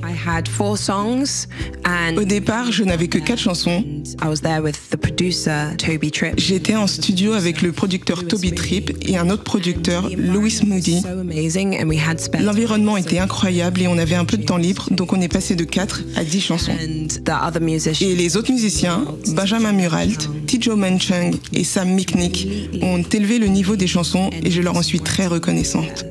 Au 2.16 2.24
départ, 2.24 2.72
je 2.72 2.84
n'avais 2.84 3.08
que 3.08 3.18
quatre 3.18 3.40
chansons. 3.40 3.84
I 4.22 4.26
was 4.26 4.36
there 4.36 4.60
with 4.62 4.78
the 4.90 4.96
producer, 4.96 5.76
Toby 5.76 6.10
Tripp. 6.10 6.34
J'étais 6.38 6.76
en 6.76 6.86
studio 6.86 7.32
avec 7.32 7.62
le 7.62 7.72
producteur 7.72 8.26
Toby 8.26 8.52
Tripp 8.52 8.92
et 9.02 9.16
un 9.16 9.28
autre 9.30 9.42
producteur, 9.42 10.10
Louis 10.16 10.58
Moody. 10.64 11.02
L'environnement 12.40 12.96
était 12.96 13.18
incroyable 13.18 13.82
et 13.82 13.88
on 13.88 13.98
avait 13.98 14.14
un 14.14 14.24
peu 14.24 14.36
de 14.36 14.44
temps 14.44 14.56
libre, 14.56 14.88
donc 14.90 15.12
on 15.12 15.20
est 15.20 15.32
passé 15.32 15.54
de 15.56 15.64
4 15.64 16.02
à 16.16 16.24
10 16.24 16.40
chansons. 16.40 16.72
Et 18.00 18.14
les 18.14 18.36
autres 18.36 18.52
musiciens, 18.52 19.04
Benjamin 19.34 19.72
Muralt, 19.72 20.30
Tijo 20.46 20.76
Manchung 20.76 21.34
et 21.52 21.64
Sam 21.64 21.90
Miknik, 21.90 22.48
ont 22.82 23.02
élevé 23.02 23.25
le 23.26 23.46
niveau 23.46 23.76
des 23.76 23.86
chansons 23.86 24.30
et 24.42 24.50
je 24.50 24.62
leur 24.62 24.76
en 24.76 24.82
suis 24.82 25.00
très 25.00 25.26
reconnaissante. 25.26 26.06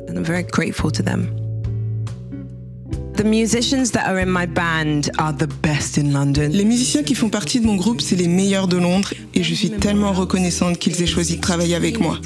The 3.16 3.24
musicians 3.24 3.92
that 3.92 4.08
are 4.08 4.20
in 4.20 4.30
my 4.30 4.46
band 4.46 5.10
are 5.18 5.32
the 5.32 5.48
best 5.64 5.98
in 5.98 6.12
London. 6.12 6.50
Les 6.52 6.66
musiciens 6.66 7.02
qui 7.02 7.16
font 7.16 7.30
partie 7.30 7.62
de 7.62 7.66
mon 7.66 7.76
groupe, 7.76 8.02
c'est 8.02 8.18
les 8.18 8.28
meilleurs 8.28 8.68
de 8.68 8.76
Londres 8.76 9.14
et 9.34 9.42
je 9.42 9.54
suis 9.54 9.70
tellement 9.70 10.12
reconnaissante 10.12 10.80
qu'ils 10.80 11.02
aient 11.02 11.08
choisi 11.08 11.38
de 11.38 11.42
travailler 11.42 11.76
avec 11.76 12.02
moi. 12.02 12.20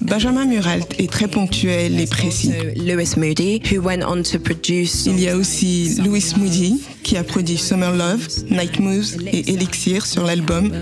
Benjamin 0.00 0.46
Muralt 0.46 0.94
est 0.98 1.10
très 1.10 1.28
ponctuel 1.28 2.00
et 2.00 2.06
précis. 2.06 2.48
So 2.48 2.82
Lewis 2.82 3.12
Moody, 3.18 3.60
who 3.70 3.82
went 3.82 4.02
on 4.06 4.22
to 4.22 4.38
produce 4.38 5.04
Il 5.04 5.20
y 5.20 5.28
a 5.28 5.36
aussi 5.36 5.96
Louis 6.02 6.24
Moody 6.38 6.80
qui 7.02 7.16
a 7.16 7.22
produit 7.22 7.56
Summer 7.56 7.94
Love, 7.94 8.26
Night 8.50 8.80
Moves 8.80 9.16
et 9.26 9.52
Elixir 9.52 10.04
sur 10.04 10.24
l'album. 10.24 10.72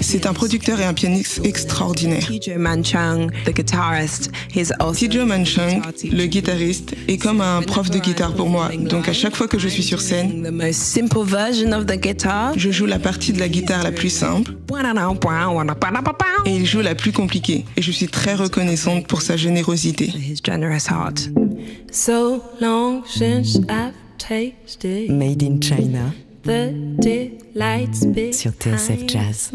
C'est 0.00 0.26
un 0.26 0.32
producteur 0.32 0.80
et 0.80 0.84
un 0.84 0.94
pianiste 0.94 1.40
extraordinaire. 1.44 2.26
Tijo 2.26 2.58
Manchung, 5.26 5.82
le 6.10 6.26
guitariste, 6.26 6.94
est 7.06 7.16
comme 7.16 7.40
un 7.40 7.59
prof 7.62 7.90
de 7.90 7.98
guitare 7.98 8.34
pour 8.34 8.48
moi. 8.48 8.70
Donc 8.78 9.08
à 9.08 9.12
chaque 9.12 9.36
fois 9.36 9.48
que 9.48 9.58
je 9.58 9.68
suis 9.68 9.82
sur 9.82 10.00
scène, 10.00 10.50
je 12.56 12.70
joue 12.70 12.86
la 12.86 12.98
partie 12.98 13.32
de 13.32 13.38
la 13.38 13.48
guitare 13.48 13.82
la 13.82 13.92
plus 13.92 14.10
simple 14.10 14.52
et 16.46 16.56
il 16.56 16.66
joue 16.66 16.80
la 16.80 16.94
plus 16.94 17.12
compliquée. 17.12 17.64
Et 17.76 17.82
je 17.82 17.90
suis 17.90 18.08
très 18.08 18.34
reconnaissante 18.34 19.06
pour 19.06 19.22
sa 19.22 19.36
générosité. 19.36 20.06
His 20.06 20.40
generous 20.44 20.88
heart. 20.88 21.30
So 21.90 22.42
long 22.60 23.02
since 23.04 23.56
I've 23.68 23.94
tasted 24.18 25.10
Made 25.10 25.42
in 25.42 25.60
China 25.60 26.12
the 26.44 26.72
delights 26.98 28.06
sur 28.32 28.52
TSF 28.52 29.06
Jazz. 29.06 29.50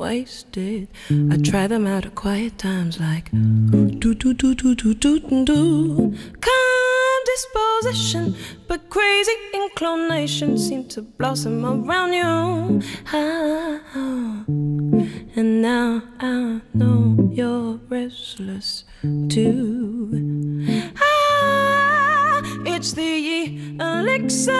wasted. 0.00 0.88
I 1.30 1.36
try 1.36 1.66
them 1.66 1.86
out 1.86 2.06
at 2.06 2.14
quiet 2.14 2.56
times 2.56 2.98
like 2.98 3.30
do 3.30 4.14
do 4.14 4.32
do 4.32 4.54
do 4.54 4.74
do 4.74 4.94
do 4.94 5.44
do. 5.44 6.14
Calm 6.40 7.20
disposition, 7.32 8.34
but 8.66 8.88
crazy 8.88 9.36
inclination 9.52 10.56
seem 10.56 10.88
to 10.88 11.02
blossom 11.02 11.66
around 11.66 12.14
you. 12.14 12.80
And 15.36 15.62
now 15.62 16.02
I 16.18 16.62
know 16.72 17.30
you're 17.30 17.78
restless 17.90 18.84
too. 19.28 20.64
Ah, 20.96 22.40
it's 22.64 22.92
the 22.94 23.76
elixir. 23.78 24.56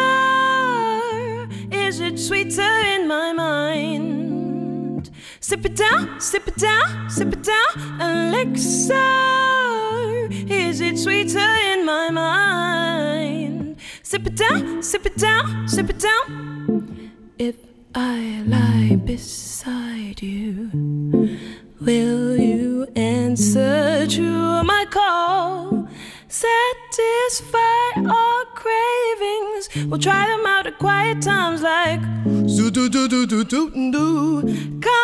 Is 1.72 2.00
it 2.00 2.18
sweeter 2.18 2.74
in 2.94 3.08
my 3.08 3.32
mind? 3.32 4.39
Sip 5.42 5.64
it 5.64 5.74
down, 5.74 6.20
sip 6.20 6.46
it 6.46 6.56
down, 6.56 7.08
sip 7.08 7.32
it 7.32 7.42
down. 7.42 7.98
Elixir. 7.98 8.94
Is 10.52 10.82
it 10.82 10.98
sweeter 10.98 11.38
in 11.38 11.86
my 11.86 12.10
mind? 12.10 13.76
Sip 14.02 14.26
it 14.26 14.36
down, 14.36 14.82
sip 14.82 15.06
it 15.06 15.16
down, 15.16 15.66
sip 15.66 15.88
it 15.88 15.98
down. 15.98 17.10
If 17.38 17.56
I 17.94 18.44
lie 18.46 18.96
beside 18.96 20.20
you, 20.22 20.68
will 21.80 22.36
you 22.36 22.86
answer 22.94 24.06
to 24.08 24.62
my 24.62 24.84
call? 24.90 25.88
Satisfy 26.28 27.58
our 27.96 28.44
cravings. 28.54 29.68
We'll 29.88 29.98
try 29.98 30.26
them 30.28 30.44
out 30.44 30.66
at 30.66 30.78
quiet 30.78 31.22
times 31.22 31.62
like 31.62 32.02
do 32.24 32.70
do 32.70 32.88
do 32.90 33.08
do 33.08 33.26
do 33.26 33.44
do 33.44 33.90
do. 33.90 34.80
Calm 34.80 34.99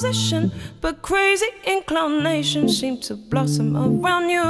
disposition, 0.00 0.50
but 0.80 1.02
crazy 1.02 1.46
inclination 1.64 2.68
seem 2.68 2.98
to 2.98 3.14
blossom 3.14 3.76
around 3.76 4.30
you. 4.30 4.42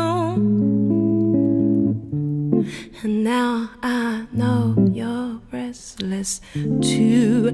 And 3.02 3.24
now 3.24 3.70
I 3.82 4.26
know 4.32 4.76
you're 4.92 5.40
restless 5.52 6.40
too. 6.54 7.52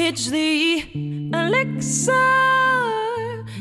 It's 0.00 0.30
the 0.30 0.84
elixir. 1.34 2.14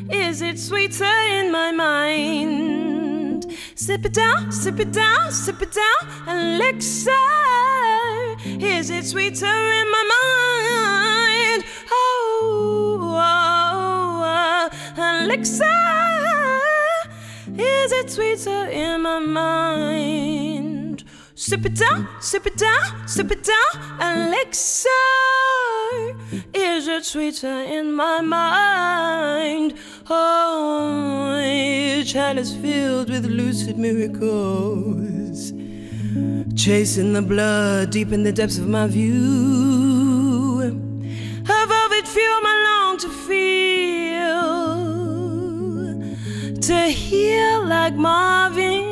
Is 0.09 0.41
it 0.41 0.57
sweeter 0.57 1.03
in 1.03 1.51
my 1.51 1.71
mind? 1.73 3.53
Sip 3.75 4.05
it 4.05 4.13
down, 4.13 4.51
sip 4.51 4.79
it 4.79 4.93
down, 4.93 5.31
sip 5.31 5.61
it 5.61 5.71
down. 5.73 6.29
Elixir. 6.29 7.46
Is 8.59 8.89
it 8.89 9.05
sweeter 9.05 9.45
in 9.45 9.91
my 9.91 10.03
mind? 10.17 11.63
Oh, 11.91 13.17
oh, 13.21 14.69
oh 14.99 15.23
elixir. 15.23 15.63
Is 17.55 17.91
it 17.91 18.09
sweeter 18.09 18.67
in 18.69 19.01
my 19.01 19.19
mind? 19.19 21.03
Sip 21.35 21.65
it 21.67 21.75
down, 21.75 22.07
sip 22.19 22.47
it 22.47 22.57
down, 22.57 23.07
sip 23.07 23.31
it 23.31 23.43
down. 23.43 23.73
Elixir. 24.01 24.89
Is 26.53 26.87
it 26.87 27.05
sweeter 27.05 27.61
in 27.61 27.93
my 27.93 28.21
mind? 28.21 29.75
Oh, 30.09 31.39
each 31.39 32.13
chalice 32.13 32.55
filled 32.55 33.09
with 33.11 33.25
lucid 33.25 33.77
miracles. 33.77 35.53
Chasing 36.57 37.13
the 37.13 37.21
blood 37.21 37.91
deep 37.91 38.11
in 38.11 38.23
the 38.23 38.31
depths 38.31 38.57
of 38.57 38.67
my 38.67 38.87
view. 38.87 40.59
A 40.59 41.67
velvet 41.67 42.07
fume 42.07 42.45
I 42.45 42.55
long 42.67 42.97
to 42.97 43.09
feel. 43.27 44.41
To 46.59 46.89
heal 46.89 47.63
like 47.63 47.93
Marvin. 47.93 48.83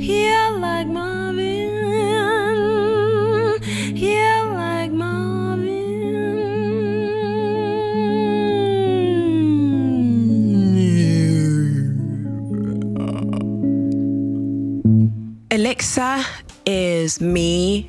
Heal 0.00 0.58
like 0.58 0.86
Marvin. 0.86 1.15
Elixir 15.66 16.24
is 16.64 17.20
me 17.20 17.82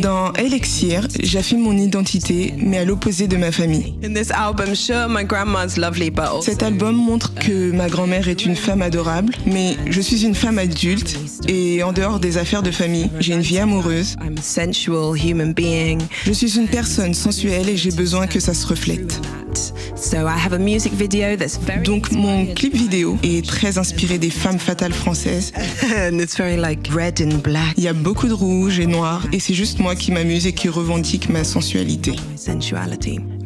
Dans 0.00 0.32
Elixir, 0.34 1.08
j'affirme 1.20 1.62
mon 1.62 1.76
identité, 1.76 2.54
mais 2.58 2.78
à 2.78 2.84
l'opposé 2.84 3.26
de 3.26 3.36
ma 3.36 3.50
famille. 3.50 3.94
In 4.04 4.14
this 4.14 4.30
album, 4.30 4.76
sure, 4.76 5.08
my 5.08 5.24
grandma's 5.24 5.76
lovely, 5.76 6.10
but 6.10 6.26
also 6.26 6.42
Cet 6.42 6.62
album 6.62 6.94
montre 6.94 7.34
que 7.34 7.72
ma 7.72 7.88
grand-mère 7.88 8.28
est 8.28 8.46
une 8.46 8.54
femme 8.54 8.82
adorable, 8.82 9.34
mais 9.46 9.76
je 9.90 10.00
suis 10.00 10.24
une 10.24 10.36
femme 10.36 10.60
adulte 10.60 11.18
et 11.48 11.82
en 11.82 11.92
dehors 11.92 12.20
des 12.20 12.38
affaires 12.38 12.62
de 12.62 12.70
famille, 12.70 13.10
j'ai 13.18 13.34
une 13.34 13.40
vie 13.40 13.58
amoureuse. 13.58 14.14
I'm 14.22 14.36
a 14.38 14.40
sensual 14.40 15.16
human 15.16 15.54
being. 15.54 16.02
Je 16.24 16.32
suis 16.32 16.56
une 16.56 16.68
personne 16.68 17.14
sensuelle 17.14 17.68
et 17.68 17.76
j'ai 17.76 17.90
besoin 17.90 18.28
que 18.28 18.38
ça 18.38 18.54
se 18.54 18.64
reflète. 18.64 19.20
Donc 21.84 22.10
mon 22.12 22.46
clip 22.46 22.74
vidéo 22.74 23.16
est 23.22 23.46
très 23.46 23.78
inspiré 23.78 24.18
des 24.18 24.30
femmes 24.30 24.58
fatales 24.58 24.92
françaises. 24.92 25.52
and 25.96 26.18
it's 26.20 26.36
very 26.36 26.56
like 26.56 26.88
red 26.92 27.20
and 27.20 27.38
black 27.42 27.74
Il 27.76 27.84
y 27.84 27.88
a 27.88 27.92
beaucoup 27.92 28.28
de 28.28 28.32
rouge 28.32 28.80
et 28.80 28.86
noir 28.86 29.22
et 29.32 29.40
c'est 29.40 29.54
juste 29.54 29.78
moi 29.78 29.94
qui 29.94 30.12
m'amuse 30.12 30.46
et 30.46 30.52
qui 30.52 30.68
revendique 30.68 31.28
ma 31.28 31.44
sensualité. 31.44 32.12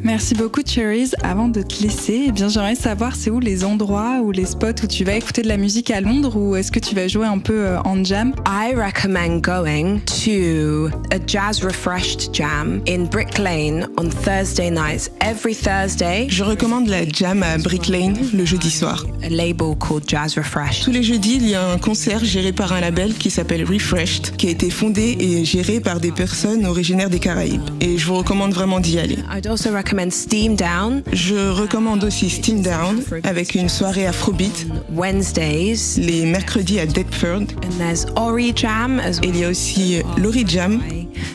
Merci 0.03 0.33
beaucoup 0.33 0.61
Cherries. 0.65 1.11
Avant 1.23 1.49
de 1.49 1.61
te 1.61 1.83
laisser, 1.83 2.25
eh 2.27 2.31
bien 2.31 2.47
j'aimerais 2.47 2.75
savoir 2.75 3.15
c'est 3.15 3.29
où 3.29 3.39
les 3.39 3.63
endroits 3.65 4.21
ou 4.23 4.31
les 4.31 4.45
spots 4.45 4.83
où 4.83 4.87
tu 4.87 5.03
vas 5.03 5.13
écouter 5.13 5.41
de 5.41 5.47
la 5.47 5.57
musique 5.57 5.91
à 5.91 5.99
Londres 6.01 6.35
ou 6.37 6.55
est-ce 6.55 6.71
que 6.71 6.79
tu 6.79 6.95
vas 6.95 7.07
jouer 7.07 7.27
un 7.27 7.37
peu 7.39 7.65
euh, 7.65 7.81
en 7.81 8.03
jam? 8.03 8.33
I 8.47 8.73
recommend 8.75 9.41
going 9.41 9.99
to 10.25 10.89
a 11.11 11.19
jazz 11.27 11.63
refreshed 11.63 12.33
jam 12.33 12.81
in 12.87 13.05
Brick 13.05 13.37
Lane 13.37 13.87
on 13.97 14.09
Thursday 14.09 14.71
nights. 14.71 15.11
Every 15.21 15.53
Thursday, 15.53 16.27
Je 16.29 16.43
recommande 16.43 16.87
la 16.87 17.07
jam 17.07 17.43
à 17.43 17.57
Brick 17.57 17.87
Lane 17.87 18.17
le 18.33 18.45
jeudi 18.45 18.71
soir. 18.71 19.05
a 19.23 19.29
label 19.29 19.75
called 19.77 20.03
Jazz 20.07 20.35
Refreshed. 20.37 20.83
Tous 20.85 20.91
les 20.91 21.03
jeudis, 21.03 21.35
il 21.35 21.49
y 21.49 21.55
a 21.55 21.69
un 21.71 21.77
concert 21.77 22.23
géré 22.23 22.53
par 22.53 22.71
un 22.73 22.79
label 22.79 23.13
qui 23.13 23.29
s'appelle 23.29 23.65
Refreshed, 23.65 24.35
qui 24.37 24.47
a 24.47 24.51
été 24.51 24.69
fondé 24.69 25.17
et 25.19 25.43
géré 25.43 25.81
par 25.81 25.99
des 25.99 26.11
personnes 26.11 26.65
originaires 26.65 27.09
des 27.09 27.19
Caraïbes. 27.19 27.61
Et 27.81 27.97
je 27.97 28.05
vous 28.07 28.15
recommande 28.15 28.53
vraiment 28.53 28.79
d'y 28.79 28.97
aller. 28.97 29.17
I'd 29.35 29.45
also 29.45 29.69
recommend 29.89 30.11
Steam 30.11 30.55
Down 30.55 31.01
Je 31.11 31.49
recommande 31.49 32.03
aussi 32.03 32.29
Steam 32.29 32.61
Down 32.61 33.01
avec 33.23 33.55
une 33.55 33.69
soirée 33.69 34.05
afrobeat 34.05 34.67
Wednesdays. 34.93 35.97
les 35.97 36.27
mercredis 36.27 36.79
à 36.79 36.85
Deptford. 36.85 37.47
And 37.63 37.79
there's 37.79 38.05
Ori 38.15 38.53
Jam 38.55 38.99
as 38.99 39.19
Il 39.23 39.35
y 39.35 39.45
a 39.45 39.49
aussi 39.49 40.03
Lori 40.17 40.45
Jam 40.47 40.79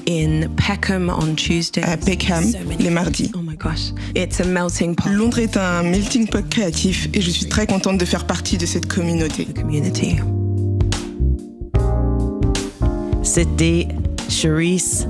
in 0.09 0.48
Peckham 0.57 1.12
on 1.20 1.34
Tuesday. 1.34 1.82
à 1.82 1.96
Peckham 1.96 2.44
les 2.78 2.90
mardis. 2.90 3.32
Oh 3.34 3.40
my 3.42 3.57
gosh. 3.57 3.92
It's 4.14 4.40
a 4.40 4.44
melting 4.44 4.94
pot 4.94 5.09
Londres 5.11 5.40
est 5.40 5.57
un 5.57 5.82
melting 5.82 6.28
pot 6.28 6.48
créatif 6.48 7.09
et 7.12 7.20
je 7.20 7.30
suis 7.30 7.46
très 7.46 7.66
contente 7.66 7.98
de 7.98 8.05
faire 8.05 8.24
partie 8.24 8.57
de 8.57 8.66
cette 8.66 8.86
communauté. 8.86 9.46
community. 9.46 10.18
C'était 13.24 13.88
Cherise 14.28 15.09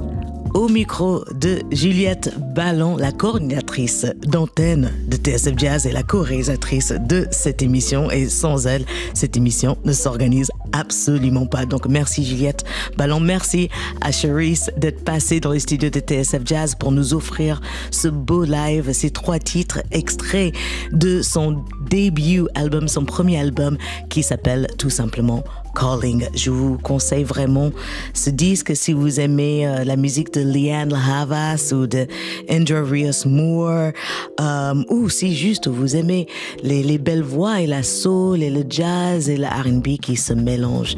au 0.54 0.68
micro 0.68 1.24
de 1.34 1.58
Juliette 1.72 2.32
Ballon, 2.54 2.96
la 2.96 3.10
coordinatrice 3.10 4.06
d'antenne 4.26 4.92
de 5.08 5.16
TSF 5.16 5.54
Jazz 5.58 5.86
et 5.86 5.92
la 5.92 6.04
co-réalisatrice 6.04 6.94
de 7.08 7.26
cette 7.32 7.60
émission. 7.60 8.10
Et 8.10 8.28
sans 8.28 8.66
elle, 8.66 8.86
cette 9.14 9.36
émission 9.36 9.76
ne 9.84 9.92
s'organise 9.92 10.50
absolument 10.72 11.46
pas. 11.46 11.66
Donc 11.66 11.86
merci 11.86 12.24
Juliette 12.24 12.64
Ballon, 12.96 13.20
merci 13.20 13.68
à 14.00 14.12
Cherise 14.12 14.70
d'être 14.76 15.04
passée 15.04 15.40
dans 15.40 15.50
les 15.50 15.60
studios 15.60 15.90
de 15.90 16.00
TSF 16.00 16.42
Jazz 16.44 16.76
pour 16.76 16.92
nous 16.92 17.14
offrir 17.14 17.60
ce 17.90 18.08
beau 18.08 18.44
live, 18.44 18.92
ces 18.92 19.10
trois 19.10 19.40
titres 19.40 19.82
extraits 19.90 20.54
de 20.92 21.20
son 21.20 21.64
début 21.90 22.44
album, 22.54 22.86
son 22.86 23.04
premier 23.04 23.40
album 23.40 23.76
qui 24.08 24.22
s'appelle 24.22 24.68
tout 24.78 24.90
simplement 24.90 25.42
Calling. 25.74 26.28
Je 26.34 26.50
vous 26.50 26.78
conseille 26.78 27.24
vraiment 27.24 27.70
ce 28.12 28.30
disque 28.30 28.74
si 28.76 28.92
vous 28.92 29.20
aimez 29.20 29.66
euh, 29.66 29.84
la 29.84 29.96
musique 29.96 30.32
de 30.32 30.40
Leanne 30.40 30.92
Havas 30.92 31.72
ou 31.72 31.86
de 31.86 32.06
Andrew 32.50 32.84
Rios 32.84 33.26
Moore 33.26 33.92
euh, 34.40 34.84
ou 34.88 35.08
si 35.08 35.34
juste 35.34 35.68
vous 35.68 35.96
aimez 35.96 36.26
les, 36.62 36.82
les 36.82 36.98
belles 36.98 37.22
voix 37.22 37.60
et 37.60 37.66
la 37.66 37.82
soul 37.82 38.42
et 38.42 38.50
le 38.50 38.64
jazz 38.68 39.28
et 39.28 39.36
le 39.36 39.46
R&B 39.46 39.98
qui 40.00 40.16
se 40.16 40.32
mélangent 40.32 40.96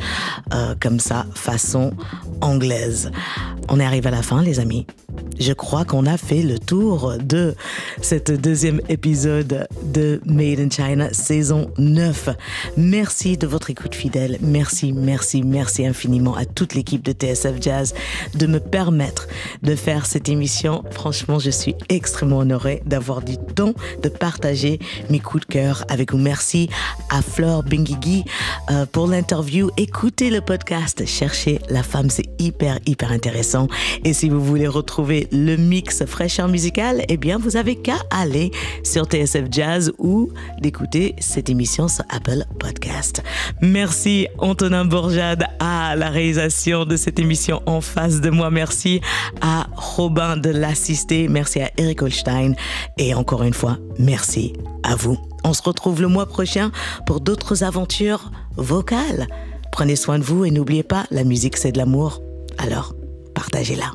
euh, 0.55 0.75
comme 0.81 1.01
ça 1.01 1.27
façon 1.35 1.93
anglaise. 2.41 3.11
On 3.69 3.81
est 3.81 3.85
arrivé 3.85 4.09
à 4.09 4.13
la 4.13 4.23
fin 4.23 4.43
les 4.43 4.61
amis. 4.61 4.87
Je 5.39 5.53
crois 5.53 5.85
qu'on 5.85 6.07
a 6.07 6.17
fait 6.17 6.43
le 6.43 6.59
tour 6.59 7.15
de 7.19 7.55
cette 8.01 8.31
deuxième 8.31 8.81
épisode 8.89 9.67
de 9.83 10.21
Made 10.25 10.61
in 10.61 10.71
China 10.71 11.09
saison 11.13 11.71
9. 11.79 12.31
Merci 12.77 13.37
de 13.37 13.47
votre 13.47 13.71
écoute 13.71 13.95
fidèle. 13.95 14.39
Merci, 14.41 14.66
merci, 14.95 15.43
merci 15.43 15.87
infiniment 15.87 16.35
à 16.35 16.45
toute 16.45 16.75
l'équipe 16.75 17.03
de 17.03 17.13
TSF 17.13 17.61
Jazz 17.61 17.95
de 18.35 18.47
me 18.47 18.61
permettre 18.61 19.29
de 19.63 19.75
faire 19.75 20.07
cette 20.07 20.29
émission. 20.29 20.83
Franchement, 20.91 21.39
je 21.39 21.51
suis 21.51 21.75
extrêmement 21.89 22.39
honorée 22.39 22.83
d'avoir 22.87 23.23
du 23.23 23.37
temps 23.39 23.75
de 24.03 24.09
partager 24.09 24.79
mes 25.11 25.21
coups 25.21 25.47
de 25.47 25.53
cœur 25.53 25.85
avec 25.89 26.13
vous. 26.13 26.19
Merci 26.19 26.69
à 27.11 27.23
Fleur 27.23 27.63
Benguigui 27.63 28.25
euh, 28.71 28.87
pour 28.87 29.07
l'interview. 29.07 29.71
Écoutez 29.77 30.31
le 30.31 30.41
podcast, 30.41 31.07
cherchez 31.07 31.61
la 31.69 31.83
femme, 31.83 32.11
c'est 32.11 32.29
hyper, 32.39 32.79
hyper 32.87 33.13
intéressant. 33.13 33.69
Et 34.05 34.13
si 34.13 34.29
vous 34.29 34.43
voulez 34.43 34.69
retrouver 34.69 35.29
le 35.33 35.57
mix 35.57 36.05
fraîcheur 36.05 36.49
musical, 36.49 37.05
eh 37.09 37.17
bien, 37.17 37.39
vous 37.39 37.57
avez 37.57 37.77
qu'à 37.77 37.99
aller 38.11 38.51
sur 38.83 39.05
TSF 39.05 39.45
Jazz 39.51 39.93
ou 39.99 40.31
d'écouter 40.61 41.15
cette 41.19 41.51
émission 41.51 41.89
sur 41.89 42.05
Apple 42.09 42.45
Podcast. 42.59 43.23
Merci 43.61 44.29
Antonin 44.57 44.87
Bourjade 44.87 45.45
à 45.59 45.97
la 45.97 46.09
réalisation 46.09 46.87
de 46.87 46.97
cette 46.97 47.19
émission 47.19 47.63
en 47.67 47.83
face 47.83 48.23
de 48.23 48.31
moi. 48.31 48.51
Merci 48.51 49.03
à 49.43 49.67
Robin 49.77 50.39
de 50.39 50.49
l'assister. 50.49 51.29
Merci 51.29 51.61
à 51.61 51.71
Eric 51.77 52.01
Holstein. 52.01 52.55
Et 52.97 53.15
encore 53.15 53.43
une 53.43 53.53
fois, 53.53 53.77
merci 53.99 54.55
à 54.83 54.97
vous. 54.97 55.19
On 55.45 55.53
se 55.53 55.61
retrouve 55.61 56.01
le 56.01 56.09
mois 56.09 56.25
prochain 56.25 56.71
pour 57.05 57.21
d'autres 57.21 57.65
aventures 57.65 58.31
vocales. 58.57 59.27
Prenez 59.73 59.95
soin 59.95 60.19
de 60.19 60.25
vous 60.25 60.47
et 60.47 60.51
n'oubliez 60.51 60.83
pas, 60.83 61.05
la 61.11 61.25
musique 61.25 61.59
c'est 61.59 61.73
de 61.73 61.79
l'amour. 61.79 62.23
Alors, 62.57 62.95
partagez-la. 63.35 63.93